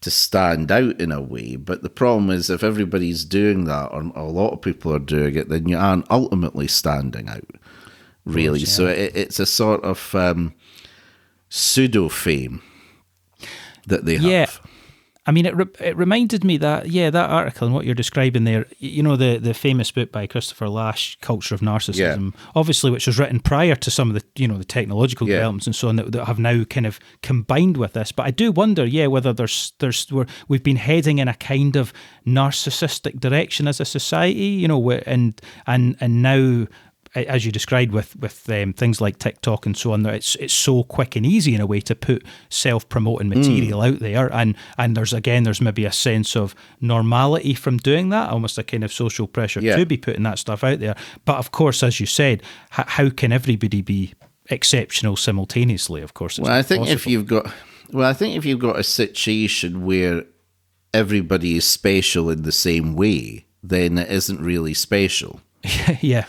[0.00, 1.56] to stand out in a way.
[1.56, 5.36] But the problem is if everybody's doing that or a lot of people are doing
[5.36, 7.48] it, then you aren't ultimately standing out,
[8.24, 8.60] really.
[8.60, 8.76] Course, yeah.
[8.76, 10.54] So it, it's a sort of um,
[11.48, 12.62] pseudo fame
[13.86, 14.46] that they yeah.
[15.30, 18.42] I mean, it re- it reminded me that yeah, that article and what you're describing
[18.42, 18.66] there.
[18.78, 22.40] You know, the the famous book by Christopher Lasch, "Culture of Narcissism," yeah.
[22.56, 25.36] obviously, which was written prior to some of the you know the technological yeah.
[25.36, 28.10] developments and so on that, that, have now kind of combined with this.
[28.10, 31.76] But I do wonder, yeah, whether there's there's we're, we've been heading in a kind
[31.76, 31.92] of
[32.26, 36.66] narcissistic direction as a society, you know, and and and now
[37.14, 40.84] as you described with with um, things like TikTok and so on, it's it's so
[40.84, 43.38] quick and easy in a way to put self promoting hmm.
[43.38, 43.92] material mm.
[43.92, 48.30] out there, and and there's again there's maybe a sense of normality from doing that,
[48.30, 49.76] almost a kind of social pressure yeah.
[49.76, 50.94] to be putting that stuff out there.
[51.24, 52.42] But of course, as you said,
[52.78, 54.14] h- how can everybody be
[54.48, 56.02] exceptional simultaneously?
[56.02, 56.96] Of course, well, I think possible.
[56.96, 57.52] if you've got
[57.92, 60.24] well, I think if you've got a situation where
[60.94, 65.40] everybody is special in the same way, then it isn't really special.
[66.00, 66.26] yeah.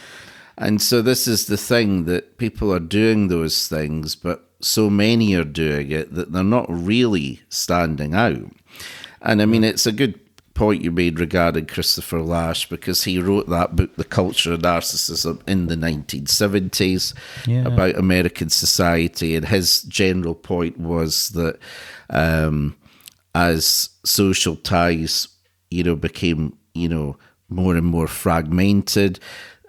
[0.58, 5.34] And so this is the thing that people are doing those things, but so many
[5.36, 8.52] are doing it that they're not really standing out.
[9.22, 10.20] And I mean, it's a good
[10.54, 15.42] point you made regarding Christopher Lasch because he wrote that book, The Culture of Narcissism,
[15.48, 17.14] in the 1970s
[17.48, 17.66] yeah.
[17.66, 19.36] about American society.
[19.36, 21.58] And his general point was that
[22.10, 22.76] um,
[23.34, 25.28] as social ties,
[25.70, 27.18] you know, became, you know,
[27.50, 29.20] more and more fragmented,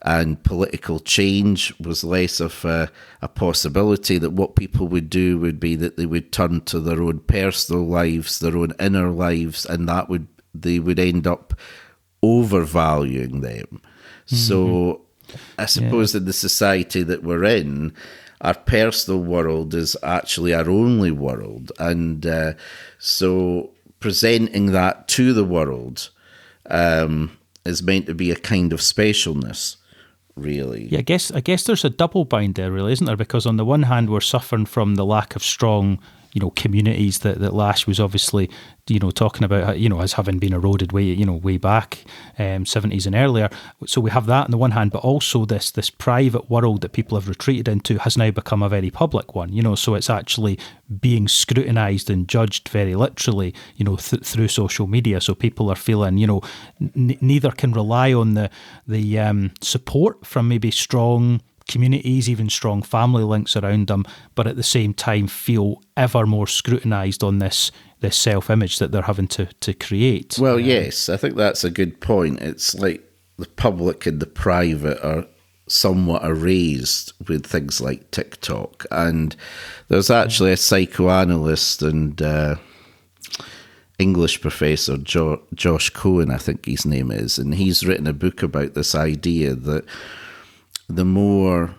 [0.04, 2.90] and political change was less of a,
[3.20, 4.18] a, possibility.
[4.18, 7.86] That what people would do would be that they would turn to their own personal
[7.86, 11.54] lives, their own inner lives, and that would they would end up
[12.22, 13.80] overvaluing them.
[14.26, 14.36] Mm-hmm.
[14.36, 15.02] So,
[15.56, 16.18] I suppose yeah.
[16.18, 17.94] in the society that we're in,
[18.40, 22.54] our personal world is actually our only world, and uh,
[22.98, 26.10] so presenting that to the world
[26.68, 29.76] um, is meant to be a kind of specialness
[30.36, 30.88] really.
[30.88, 33.16] Yeah, I guess I guess there's a double bind there, really, isn't there?
[33.16, 35.98] Because on the one hand, we're suffering from the lack of strong
[36.32, 38.50] you know communities that that Lasch was obviously
[38.88, 42.04] you know talking about you know as having been eroded way you know way back
[42.38, 43.48] um, 70s and earlier.
[43.86, 46.92] So we have that on the one hand but also this this private world that
[46.92, 49.74] people have retreated into has now become a very public one you know.
[49.74, 50.58] So it's actually
[51.00, 55.20] being scrutinized and judged very literally you know th- through social media.
[55.20, 56.42] So people are feeling you know
[56.80, 58.50] n- neither can rely on the
[58.86, 64.04] the um, support from maybe strong communities, even strong family links around them,
[64.34, 68.92] but at the same time feel ever more scrutinised on this this self image that
[68.92, 70.36] they're having to to create.
[70.38, 72.40] Well, um, yes, I think that's a good point.
[72.40, 73.02] It's like
[73.38, 75.26] the public and the private are
[75.68, 79.34] somewhat erased with things like TikTok, and
[79.88, 82.20] there's actually a psychoanalyst and.
[82.20, 82.56] Uh,
[83.98, 88.42] English professor jo- Josh Cohen, I think his name is, and he's written a book
[88.42, 89.84] about this idea that
[90.88, 91.74] the more,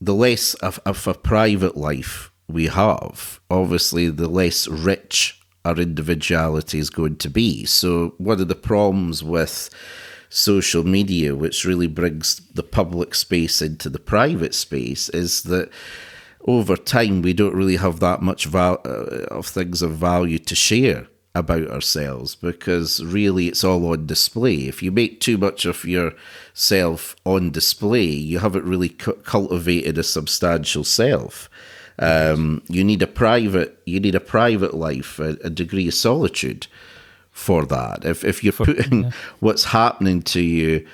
[0.00, 6.78] the less of, of a private life we have, obviously, the less rich our individuality
[6.78, 7.64] is going to be.
[7.64, 9.70] So, one of the problems with
[10.28, 15.70] social media, which really brings the public space into the private space, is that
[16.46, 20.54] over time we don't really have that much val- uh, of things of value to
[20.54, 24.68] share about ourselves because really it's all on display.
[24.68, 30.02] If you make too much of yourself on display, you haven't really cu- cultivated a
[30.02, 31.48] substantial self.
[31.98, 36.66] Um, you need a private, you need a private life, a, a degree of solitude
[37.30, 38.04] for that.
[38.04, 39.10] If if you're putting yeah.
[39.40, 40.86] what's happening to you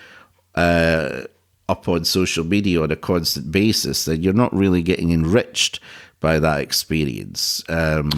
[0.54, 1.22] uh,
[1.68, 5.80] up on social media on a constant basis, then you're not really getting enriched
[6.20, 7.62] by that experience.
[7.68, 8.10] Um,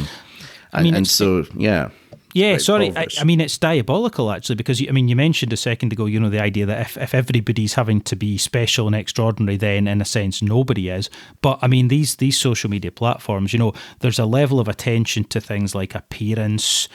[0.72, 1.90] I mean, and, and so yeah
[2.32, 2.96] Yeah, sorry.
[2.96, 6.20] I, I, mean, it's diabolical actually because I mean, you mentioned a second ago, you
[6.20, 10.00] know, the idea that if, if everybody's having to be special and extraordinary, then in
[10.00, 11.10] a sense nobody is.
[11.42, 15.24] But I mean, these these social media platforms, you know, there's a level of attention
[15.24, 16.88] to things like appearance,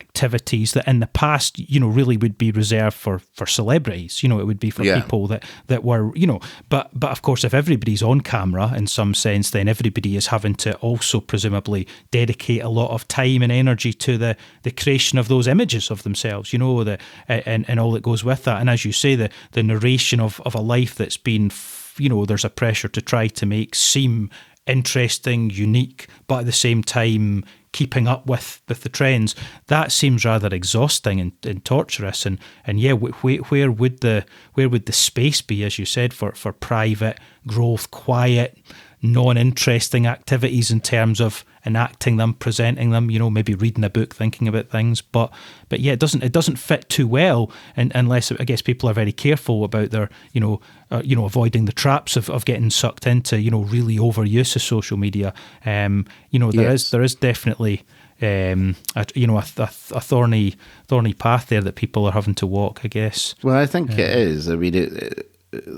[0.00, 4.22] activities that in the past, you know, really would be reserved for for celebrities.
[4.22, 5.00] You know, it would be for yeah.
[5.00, 8.86] people that that were, you know, but but of course, if everybody's on camera in
[8.86, 13.52] some sense, then everybody is having to also presumably dedicate a lot of time and
[13.52, 16.52] energy to the the creation of those images of themselves.
[16.52, 18.60] You know, the and and all that goes with that.
[18.60, 21.50] And as you say, the the narration of of a life that's been
[21.98, 24.30] you know, there's a pressure to try to make seem
[24.66, 29.34] interesting, unique, but at the same time, keeping up with, with the trends,
[29.68, 32.26] that seems rather exhausting and, and torturous.
[32.26, 36.12] And and yeah, where, where would the where would the space be, as you said,
[36.12, 38.58] for for private growth, quiet,
[39.02, 44.14] non-interesting activities in terms of enacting them, presenting them, you know, maybe reading a book,
[44.14, 45.00] thinking about things.
[45.00, 45.32] But
[45.68, 48.94] but yeah, it doesn't it doesn't fit too well, and unless I guess people are
[48.94, 50.60] very careful about their you know
[50.90, 54.56] uh, you know avoiding the traps of, of getting sucked into you know really overuse
[54.56, 55.32] of social media.
[55.64, 56.84] Um, you know there yes.
[56.84, 57.82] is there is definitely.
[58.22, 60.54] Um, a, you know, a, a, a, thorny,
[60.88, 62.80] thorny path there that people are having to walk.
[62.84, 63.34] I guess.
[63.42, 64.46] Well, I think it is.
[64.46, 65.30] I mean, it,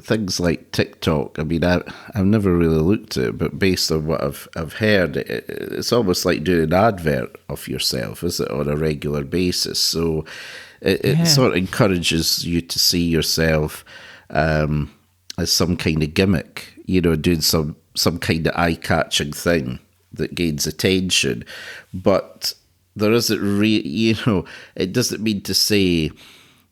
[0.02, 1.38] things like TikTok.
[1.38, 1.82] I mean, I,
[2.14, 5.92] I've never really looked at it, but based on what I've I've heard, it, it's
[5.92, 9.78] almost like doing an advert of yourself, is it, on a regular basis?
[9.78, 10.24] So
[10.80, 11.24] it, it yeah.
[11.24, 13.84] sort of encourages you to see yourself
[14.30, 14.92] um,
[15.39, 19.78] as some kind of gimmick, you know, doing some some kind of eye catching thing
[20.12, 21.45] that gains attention,
[21.93, 22.55] but
[22.95, 24.45] there isn't really, you know,
[24.76, 26.11] it doesn't mean to say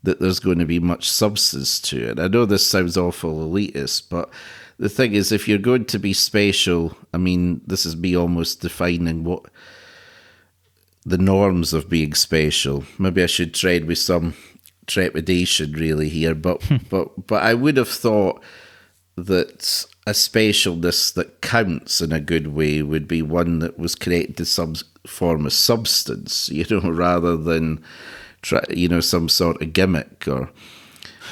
[0.02, 2.18] that there's going to be much substance to it.
[2.18, 4.30] I know this sounds awful elitist, but
[4.78, 8.60] the thing is, if you're going to be special, I mean, this is me almost
[8.60, 9.44] defining what
[11.04, 12.84] the norms of being special.
[12.98, 14.34] Maybe I should trade with some
[14.86, 16.76] trepidation, really here, but hmm.
[16.88, 18.42] but but I would have thought
[19.16, 24.36] that a spatialness that counts in a good way would be one that was created
[24.38, 24.74] to some
[25.06, 27.82] form of substance, you know, rather than
[28.42, 30.50] try, you know, some sort of gimmick or.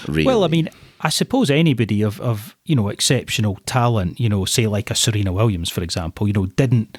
[0.06, 0.26] Really.
[0.26, 0.68] Well, I mean,
[1.00, 5.32] I suppose anybody of, of you know exceptional talent, you know, say like a Serena
[5.32, 6.96] Williams, for example, you know, didn't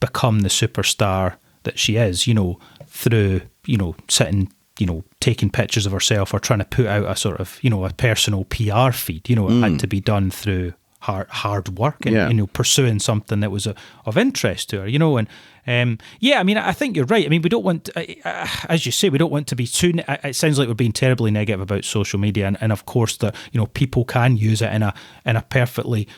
[0.00, 5.50] become the superstar that she is, you know, through you know sitting, you know, taking
[5.50, 8.44] pictures of herself or trying to put out a sort of you know a personal
[8.44, 9.28] PR feed.
[9.28, 9.70] You know, it mm.
[9.70, 12.28] had to be done through hard hard work and yeah.
[12.28, 13.74] you know pursuing something that was a,
[14.04, 14.88] of interest to her.
[14.88, 15.28] You know, and
[15.66, 17.26] um, yeah, I mean, I think you're right.
[17.26, 19.66] I mean, we don't want, uh, uh, as you say, we don't want to be
[19.66, 19.92] too.
[20.08, 23.34] It sounds like we're being terribly negative about social media, and, and of course, that
[23.52, 24.94] you know people can use it in a
[25.26, 26.08] in a perfectly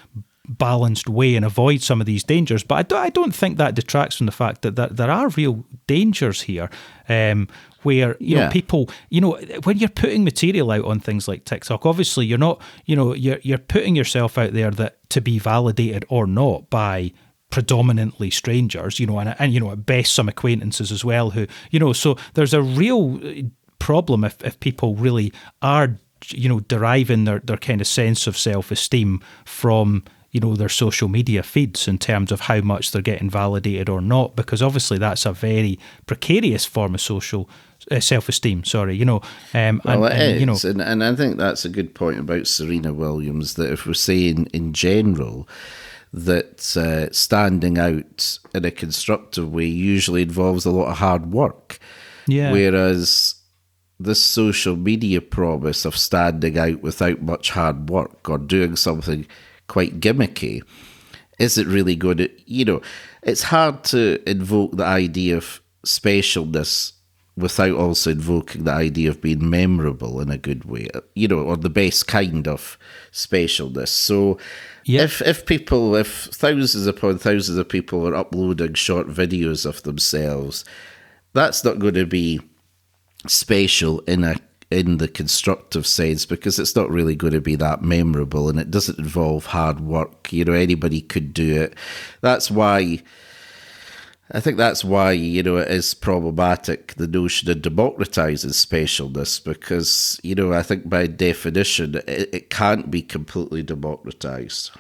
[0.59, 2.63] balanced way and avoid some of these dangers.
[2.63, 5.29] But I don't, I don't think that detracts from the fact that, that there are
[5.29, 6.71] real dangers here.
[7.09, 7.49] Um,
[7.83, 8.47] where you yeah.
[8.47, 12.39] know people, you know, when you're putting material out on things like TikTok, obviously you're
[12.39, 16.71] not, you know, you're you're putting yourself out there that to be validated or not
[16.71, 17.13] by
[17.51, 21.47] predominantly strangers, you know, and, and you know, at best some acquaintances as well who,
[21.71, 23.43] you know, so there's a real uh,
[23.79, 28.37] problem if, if people really are, you know, deriving their, their kind of sense of
[28.39, 33.03] self esteem from you know their social media feeds in terms of how much they're
[33.03, 35.77] getting validated or not because obviously that's a very
[36.07, 37.49] precarious form of social
[37.91, 39.21] uh, self-esteem sorry you know
[39.55, 42.47] um, well, and, and, you know and, and i think that's a good point about
[42.47, 45.49] serena williams that if we're saying in general
[46.13, 51.79] that uh, standing out in a constructive way usually involves a lot of hard work.
[52.27, 52.51] Yeah.
[52.53, 53.37] Whereas
[53.99, 59.27] this social media promise of standing out without much hard work or doing something
[59.69, 60.63] quite gimmicky,
[61.39, 62.81] is it really going to, you know,
[63.23, 66.93] it's hard to invoke the idea of specialness
[67.37, 71.57] without also invoking the idea of being memorable in a good way, you know, or
[71.57, 72.79] the best kind of
[73.13, 73.89] specialness.
[73.89, 74.39] So
[74.85, 75.05] Yep.
[75.05, 80.65] If if people, if thousands upon thousands of people are uploading short videos of themselves,
[81.33, 82.41] that's not going to be
[83.27, 84.37] spatial in a
[84.71, 88.71] in the constructive sense because it's not really going to be that memorable and it
[88.71, 90.33] doesn't involve hard work.
[90.33, 91.75] You know, anybody could do it.
[92.21, 93.03] That's why
[94.33, 100.21] I think that's why, you know, it is problematic, the notion of democratizing specialness, because,
[100.23, 104.71] you know, I think by definition, it, it can't be completely democratized.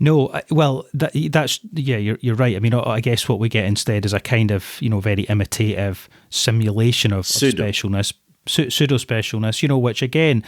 [0.00, 2.54] No, well, that, that's yeah, you're you're right.
[2.54, 5.24] I mean, I guess what we get instead is a kind of you know very
[5.24, 8.12] imitative simulation of, of specialness,
[8.46, 9.62] pseudo specialness.
[9.62, 10.44] You know, which again,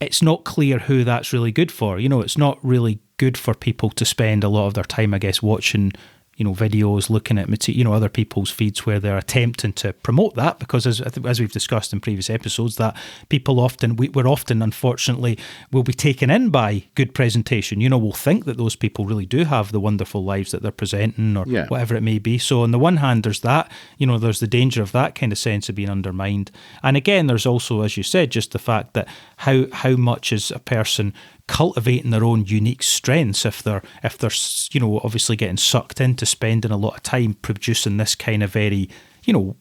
[0.00, 1.98] it's not clear who that's really good for.
[1.98, 5.14] You know, it's not really good for people to spend a lot of their time,
[5.14, 5.92] I guess, watching
[6.38, 10.36] you know videos, looking at you know other people's feeds where they're attempting to promote
[10.36, 12.96] that because as as we've discussed in previous episodes, that
[13.28, 15.36] people often we, we're often unfortunately
[15.72, 17.80] will be taken in by good presentation.
[17.80, 20.70] You know, we'll think that those people really do have the wonderful lives that they're
[20.70, 21.66] presenting or yeah.
[21.66, 22.38] whatever it may be.
[22.38, 25.32] So on the one hand, there's that you know there's the danger of that kind
[25.32, 26.52] of sense of being undermined,
[26.84, 29.08] and again, there's also as you said just the fact that
[29.38, 31.12] how how much is a person
[31.48, 34.30] cultivating their own unique strengths if they're if they're
[34.70, 38.50] you know obviously getting sucked into spending a lot of time producing this kind of
[38.50, 38.88] very
[39.24, 39.56] you know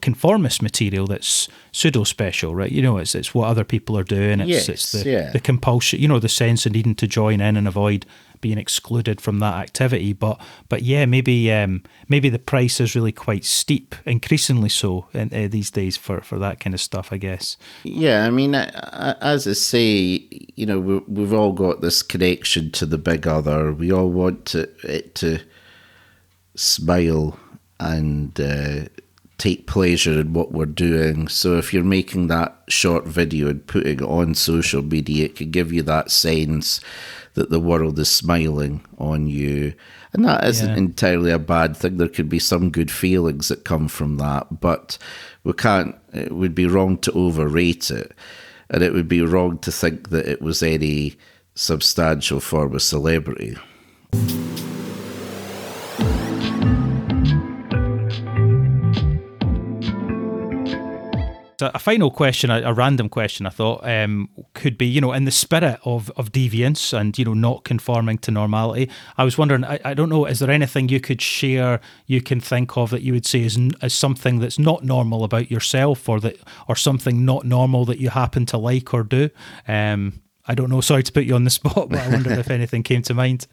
[0.00, 4.40] conformist material that's pseudo special right you know it's it's what other people are doing
[4.40, 5.30] it's yes, it's the yeah.
[5.30, 8.04] the compulsion you know the sense of needing to join in and avoid
[8.40, 10.12] being excluded from that activity.
[10.12, 15.32] But but yeah, maybe um, maybe the price is really quite steep, increasingly so in,
[15.32, 17.12] uh, these days for, for that kind of stuff.
[17.12, 17.56] I guess.
[17.84, 22.86] Yeah, I mean, as I say, you know, we, we've all got this connection to
[22.86, 23.72] the big other.
[23.72, 25.40] We all want to, it to
[26.54, 27.38] smile
[27.80, 28.38] and.
[28.40, 28.88] Uh,
[29.38, 31.28] take pleasure in what we're doing.
[31.28, 35.50] So if you're making that short video and putting it on social media, it can
[35.50, 36.80] give you that sense
[37.38, 39.72] that the world is smiling on you.
[40.12, 40.76] And that isn't yeah.
[40.76, 41.96] entirely a bad thing.
[41.96, 44.98] There could be some good feelings that come from that, but
[45.44, 48.12] we can't, it would be wrong to overrate it.
[48.70, 51.16] And it would be wrong to think that it was any
[51.54, 53.56] substantial form of celebrity.
[61.60, 65.24] A final question, a, a, random question, I thought um, could be, you know, in
[65.24, 68.90] the spirit of, of deviance and, you know, not conforming to normality.
[69.16, 72.40] I was wondering, I, I don't know, is there anything you could share, you can
[72.40, 76.20] think of that you would say is, is something that's not normal about yourself or
[76.20, 76.36] that,
[76.68, 79.30] or something not normal that you happen to like or do?
[79.66, 80.80] Um, I don't know.
[80.80, 83.46] Sorry to put you on the spot, but I wondered if anything came to mind.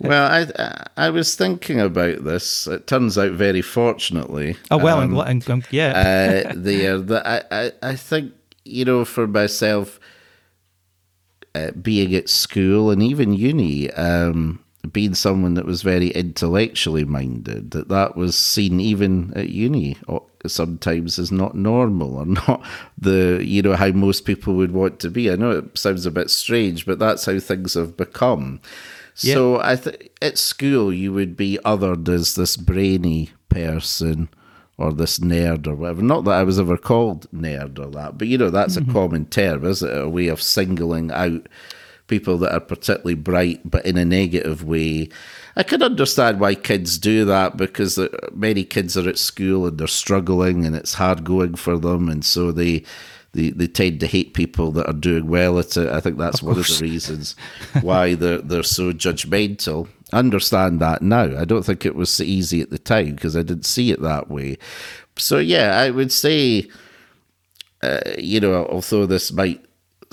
[0.00, 2.66] well, I I was thinking about this.
[2.66, 4.56] It turns out very fortunately.
[4.70, 6.44] Oh well, um, I'm, I'm, yeah.
[6.48, 8.32] uh, there, that I, I I think
[8.64, 10.00] you know for myself,
[11.54, 14.58] uh, being at school and even uni, um,
[14.90, 19.98] being someone that was very intellectually minded, that that was seen even at uni
[20.46, 22.64] sometimes is not normal or not
[22.98, 25.30] the you know how most people would want to be.
[25.30, 28.60] I know it sounds a bit strange, but that's how things have become.
[29.20, 29.34] Yep.
[29.34, 34.28] So I think at school you would be othered as this brainy person
[34.78, 36.02] or this nerd or whatever.
[36.02, 38.90] Not that I was ever called nerd or that, but you know that's mm-hmm.
[38.90, 39.96] a common term, is it?
[39.96, 41.46] A way of singling out
[42.06, 45.08] people that are particularly bright, but in a negative way.
[45.56, 47.98] I can understand why kids do that because
[48.32, 52.24] many kids are at school and they're struggling and it's hard going for them, and
[52.24, 52.84] so they.
[53.34, 55.88] They, they tend to hate people that are doing well at it.
[55.88, 57.34] I think that's of one of the reasons
[57.80, 59.88] why they're they're so judgmental.
[60.12, 61.38] I understand that now.
[61.38, 64.02] I don't think it was so easy at the time because I didn't see it
[64.02, 64.58] that way.
[65.16, 66.68] So yeah, I would say,
[67.82, 69.64] uh, you know, although this might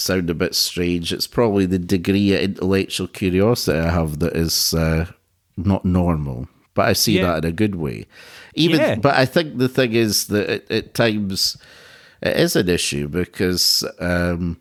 [0.01, 4.73] sound a bit strange, it's probably the degree of intellectual curiosity I have that is
[4.73, 5.07] uh,
[5.57, 6.47] not normal.
[6.73, 7.23] But I see yeah.
[7.23, 8.07] that in a good way.
[8.55, 8.95] Even, yeah.
[8.95, 11.57] but I think the thing is that at, at times
[12.21, 14.59] it is an issue because um,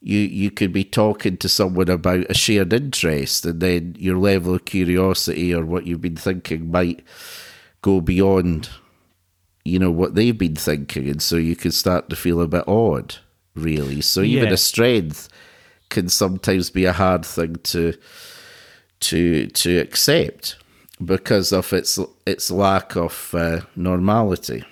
[0.00, 4.54] you you could be talking to someone about a shared interest, and then your level
[4.54, 7.02] of curiosity or what you've been thinking might
[7.82, 8.68] go beyond,
[9.64, 12.68] you know, what they've been thinking, and so you could start to feel a bit
[12.68, 13.16] odd
[13.54, 14.00] really.
[14.00, 14.54] So even yeah.
[14.54, 15.28] a strength
[15.88, 17.94] can sometimes be a hard thing to
[19.00, 20.56] to to accept
[21.04, 24.64] because of its its lack of uh, normality.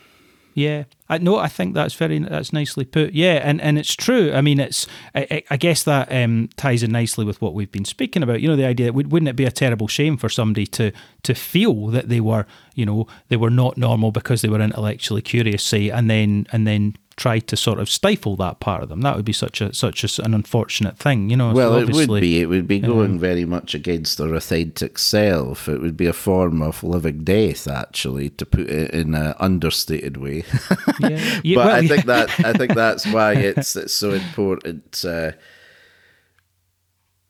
[0.55, 3.14] Yeah, I no, I think that's very that's nicely put.
[3.14, 4.33] Yeah, and, and it's true.
[4.33, 7.87] I mean, it's I, I guess that um, ties in nicely with what we've been
[7.87, 8.43] speaking about.
[8.43, 11.35] You know, the idea that wouldn't it be a terrible shame for somebody to to
[11.35, 15.62] feel that they were you know they were not normal because they were intellectually curious,
[15.62, 19.00] say, and then and then try to sort of stifle that part of them.
[19.02, 21.52] That would be such a such a, an unfortunate thing, you know.
[21.52, 22.40] Well, so it would be.
[22.40, 25.68] It would be going um, very much against their authentic self.
[25.68, 30.16] It would be a form of living death, actually, to put it in an understated
[30.16, 30.44] way.
[31.00, 31.40] Yeah.
[31.42, 35.32] yeah but well, I think that I think that's why it's it's so important uh,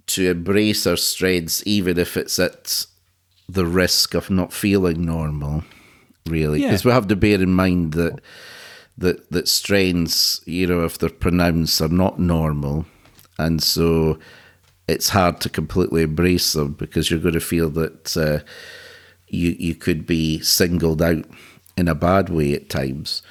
[0.07, 2.87] to embrace our strengths, even if it's at
[3.49, 5.65] the risk of not feeling normal.
[6.27, 6.91] Really, because yeah.
[6.91, 8.21] we have to bear in mind that
[8.99, 12.87] that that strains, you know, if they're pronounced, are not normal,
[13.39, 14.19] and so
[14.89, 18.45] it's hard to completely embrace them because you're going to feel that uh,
[19.29, 21.25] you you could be singled out
[21.77, 23.23] in a bad way at times.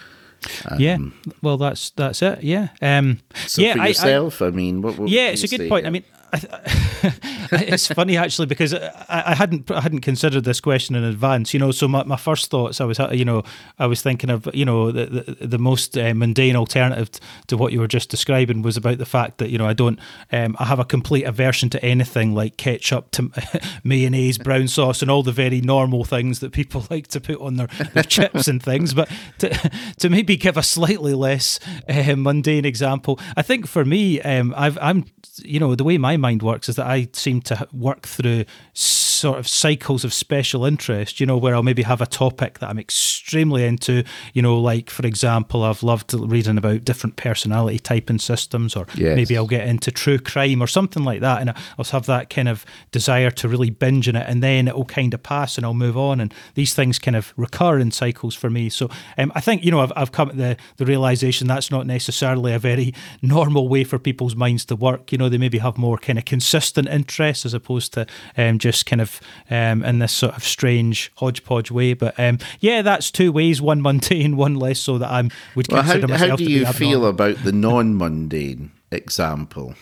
[0.69, 0.97] Um, yeah,
[1.43, 2.43] well, that's that's it.
[2.43, 3.73] Yeah, um, so yeah.
[3.73, 5.85] For yourself, I, I, I mean, what, what yeah, it's a good point.
[5.85, 6.03] I mean,
[7.51, 11.53] it's funny actually because I, I, hadn't I hadn't considered this question in advance.
[11.53, 13.43] You know, so my, my first thoughts I was you know
[13.79, 17.09] I was thinking of you know the the, the most uh, mundane alternative
[17.47, 19.99] to what you were just describing was about the fact that you know I don't
[20.31, 23.29] um, I have a complete aversion to anything like ketchup, to
[23.83, 27.57] mayonnaise, brown sauce, and all the very normal things that people like to put on
[27.57, 28.93] their, their chips and things.
[28.93, 29.09] But
[29.39, 31.59] to to maybe give a slightly less
[31.89, 35.05] uh, mundane example, I think for me um, I've I'm
[35.43, 39.37] you know the way my mind works is that I seem to work through sort
[39.37, 42.79] of cycles of special interest, you know, where I'll maybe have a topic that I'm
[42.79, 44.03] extremely into,
[44.33, 49.15] you know, like for example, I've loved reading about different personality typing systems, or yes.
[49.15, 52.47] maybe I'll get into true crime or something like that, and I'll have that kind
[52.47, 55.73] of desire to really binge in it, and then it'll kind of pass and I'll
[55.73, 58.69] move on, and these things kind of recur in cycles for me.
[58.69, 61.85] So um, I think you know I've, I've come to the the realization that's not
[61.85, 65.11] necessarily a very normal way for people's minds to work.
[65.11, 68.05] You know, they maybe have more kind of consistent interest as opposed to
[68.37, 71.93] um, just kind of um, in this sort of strange hodgepodge way.
[71.93, 75.83] But um, yeah, that's two ways: one mundane, one less so that I would well,
[75.83, 76.29] consider how, myself.
[76.31, 79.75] How do you feel about the non-mundane example?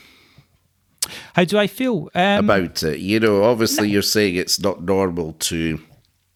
[1.34, 3.00] How do I feel um, about it?
[3.00, 3.94] You know, obviously, no.
[3.94, 5.80] you're saying it's not normal to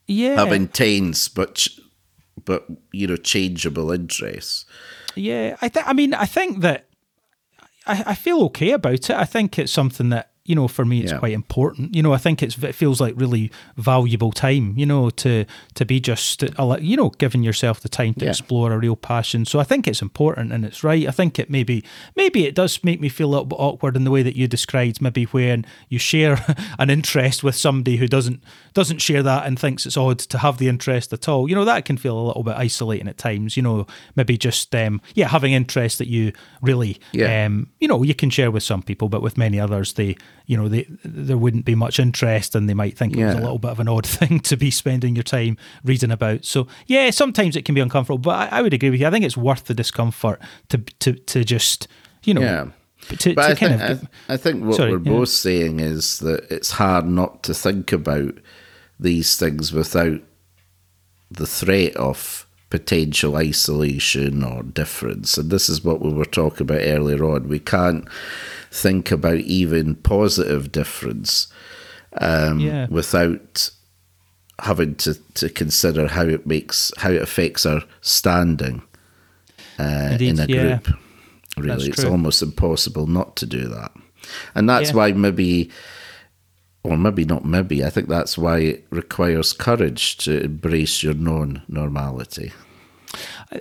[0.07, 0.35] yeah.
[0.35, 1.67] have intense, but
[2.45, 4.65] but you know, changeable interests.
[5.15, 5.87] Yeah, I think.
[5.87, 6.87] I mean, I think that
[7.85, 9.11] I, I feel okay about it.
[9.11, 11.19] I think it's something that you know, for me, it's yeah.
[11.19, 11.95] quite important.
[11.95, 14.73] You know, I think it's it feels like really valuable time.
[14.77, 16.43] You know, to to be just
[16.81, 18.31] you know giving yourself the time to yeah.
[18.31, 19.45] explore a real passion.
[19.45, 21.07] So I think it's important and it's right.
[21.07, 21.81] I think it maybe
[22.17, 24.49] maybe it does make me feel a little bit awkward in the way that you
[24.49, 25.01] described.
[25.01, 26.45] Maybe when you share
[26.77, 30.57] an interest with somebody who doesn't doesn't share that and thinks it's odd to have
[30.57, 31.47] the interest at all.
[31.47, 33.55] You know, that can feel a little bit isolating at times.
[33.55, 33.87] You know,
[34.17, 37.45] maybe just um, yeah having interest that you really yeah.
[37.45, 40.57] um, you know you can share with some people, but with many others they you
[40.57, 43.23] know, they, there wouldn't be much interest and they might think yeah.
[43.23, 46.11] it was a little bit of an odd thing to be spending your time reading
[46.11, 46.45] about.
[46.45, 49.07] So, yeah, sometimes it can be uncomfortable, but I, I would agree with you.
[49.07, 51.87] I think it's worth the discomfort to, to, to just,
[52.23, 52.67] you know, yeah.
[53.17, 55.11] To, but to I, think, of, I, I, think what sorry, we're yeah.
[55.11, 58.37] both saying is that it's hard not to think about
[58.97, 60.21] these things without
[61.29, 62.42] the threat of
[62.73, 65.37] potential isolation or difference.
[65.37, 67.47] And this is what we were talking about earlier on.
[67.47, 68.09] We can't
[68.71, 71.53] think about even positive difference
[72.19, 72.87] um, yeah.
[72.89, 73.69] without
[74.57, 78.81] having to, to consider how it makes how it affects our standing
[79.77, 80.79] uh, in a yeah.
[80.79, 80.97] group.
[81.55, 83.91] Really, it's almost impossible not to do that,
[84.55, 84.95] and that's yeah.
[84.95, 85.69] why maybe,
[86.81, 87.85] or maybe not maybe.
[87.85, 92.51] I think that's why it requires courage to embrace your non-normality.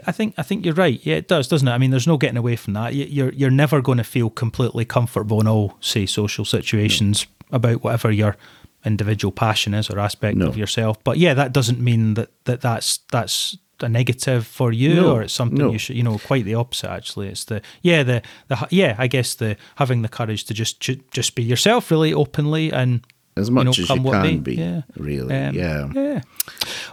[0.06, 1.00] I think I think you're right.
[1.02, 1.72] Yeah, it does, doesn't it?
[1.72, 2.94] I mean, there's no getting away from that.
[2.94, 7.56] You're you're never going to feel completely comfortable in all, say, social situations no.
[7.56, 8.36] about whatever your
[8.84, 10.46] individual passion is or aspect no.
[10.46, 11.02] of yourself.
[11.04, 15.12] But yeah, that doesn't mean that, that that's that's a negative for you no.
[15.12, 15.72] or it's something no.
[15.72, 19.08] you should you know quite the opposite actually it's the yeah the the yeah i
[19.08, 20.78] guess the having the courage to just
[21.10, 23.04] just be yourself really openly and
[23.36, 24.82] as much you know, as you can be, yeah.
[24.96, 25.34] really.
[25.34, 25.88] Um, yeah.
[25.94, 26.20] Yeah.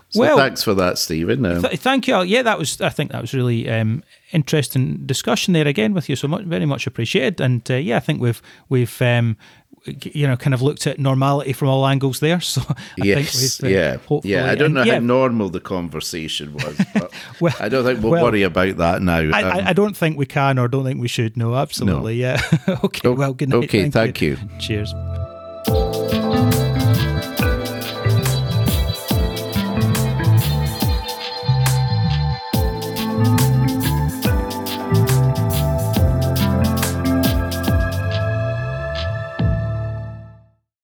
[0.10, 1.45] So well, thanks for that, Steven.
[1.45, 2.24] Um, th- thank you.
[2.24, 2.82] Yeah, that was.
[2.82, 6.16] I think that was really um, interesting discussion there again with you.
[6.16, 7.39] So much, very much appreciated.
[7.39, 9.38] And uh, yeah, I think we've we've um,
[9.86, 12.39] you know kind of looked at normality from all angles there.
[12.49, 14.51] So I yes, think uh, yeah, yeah.
[14.51, 14.95] I don't know yeah.
[14.95, 19.03] how normal the conversation was, but well, I don't think we'll, well, worry about that
[19.03, 19.20] now.
[19.20, 21.38] I, um, I, don't think we can, or don't think we should.
[21.38, 22.20] No, absolutely.
[22.22, 22.36] No.
[22.68, 22.78] Yeah.
[22.84, 23.10] okay.
[23.10, 23.66] Well, good night.
[23.66, 23.82] Okay.
[23.82, 24.38] Thank, thank you.
[24.41, 24.60] you.
[24.60, 24.93] Cheers.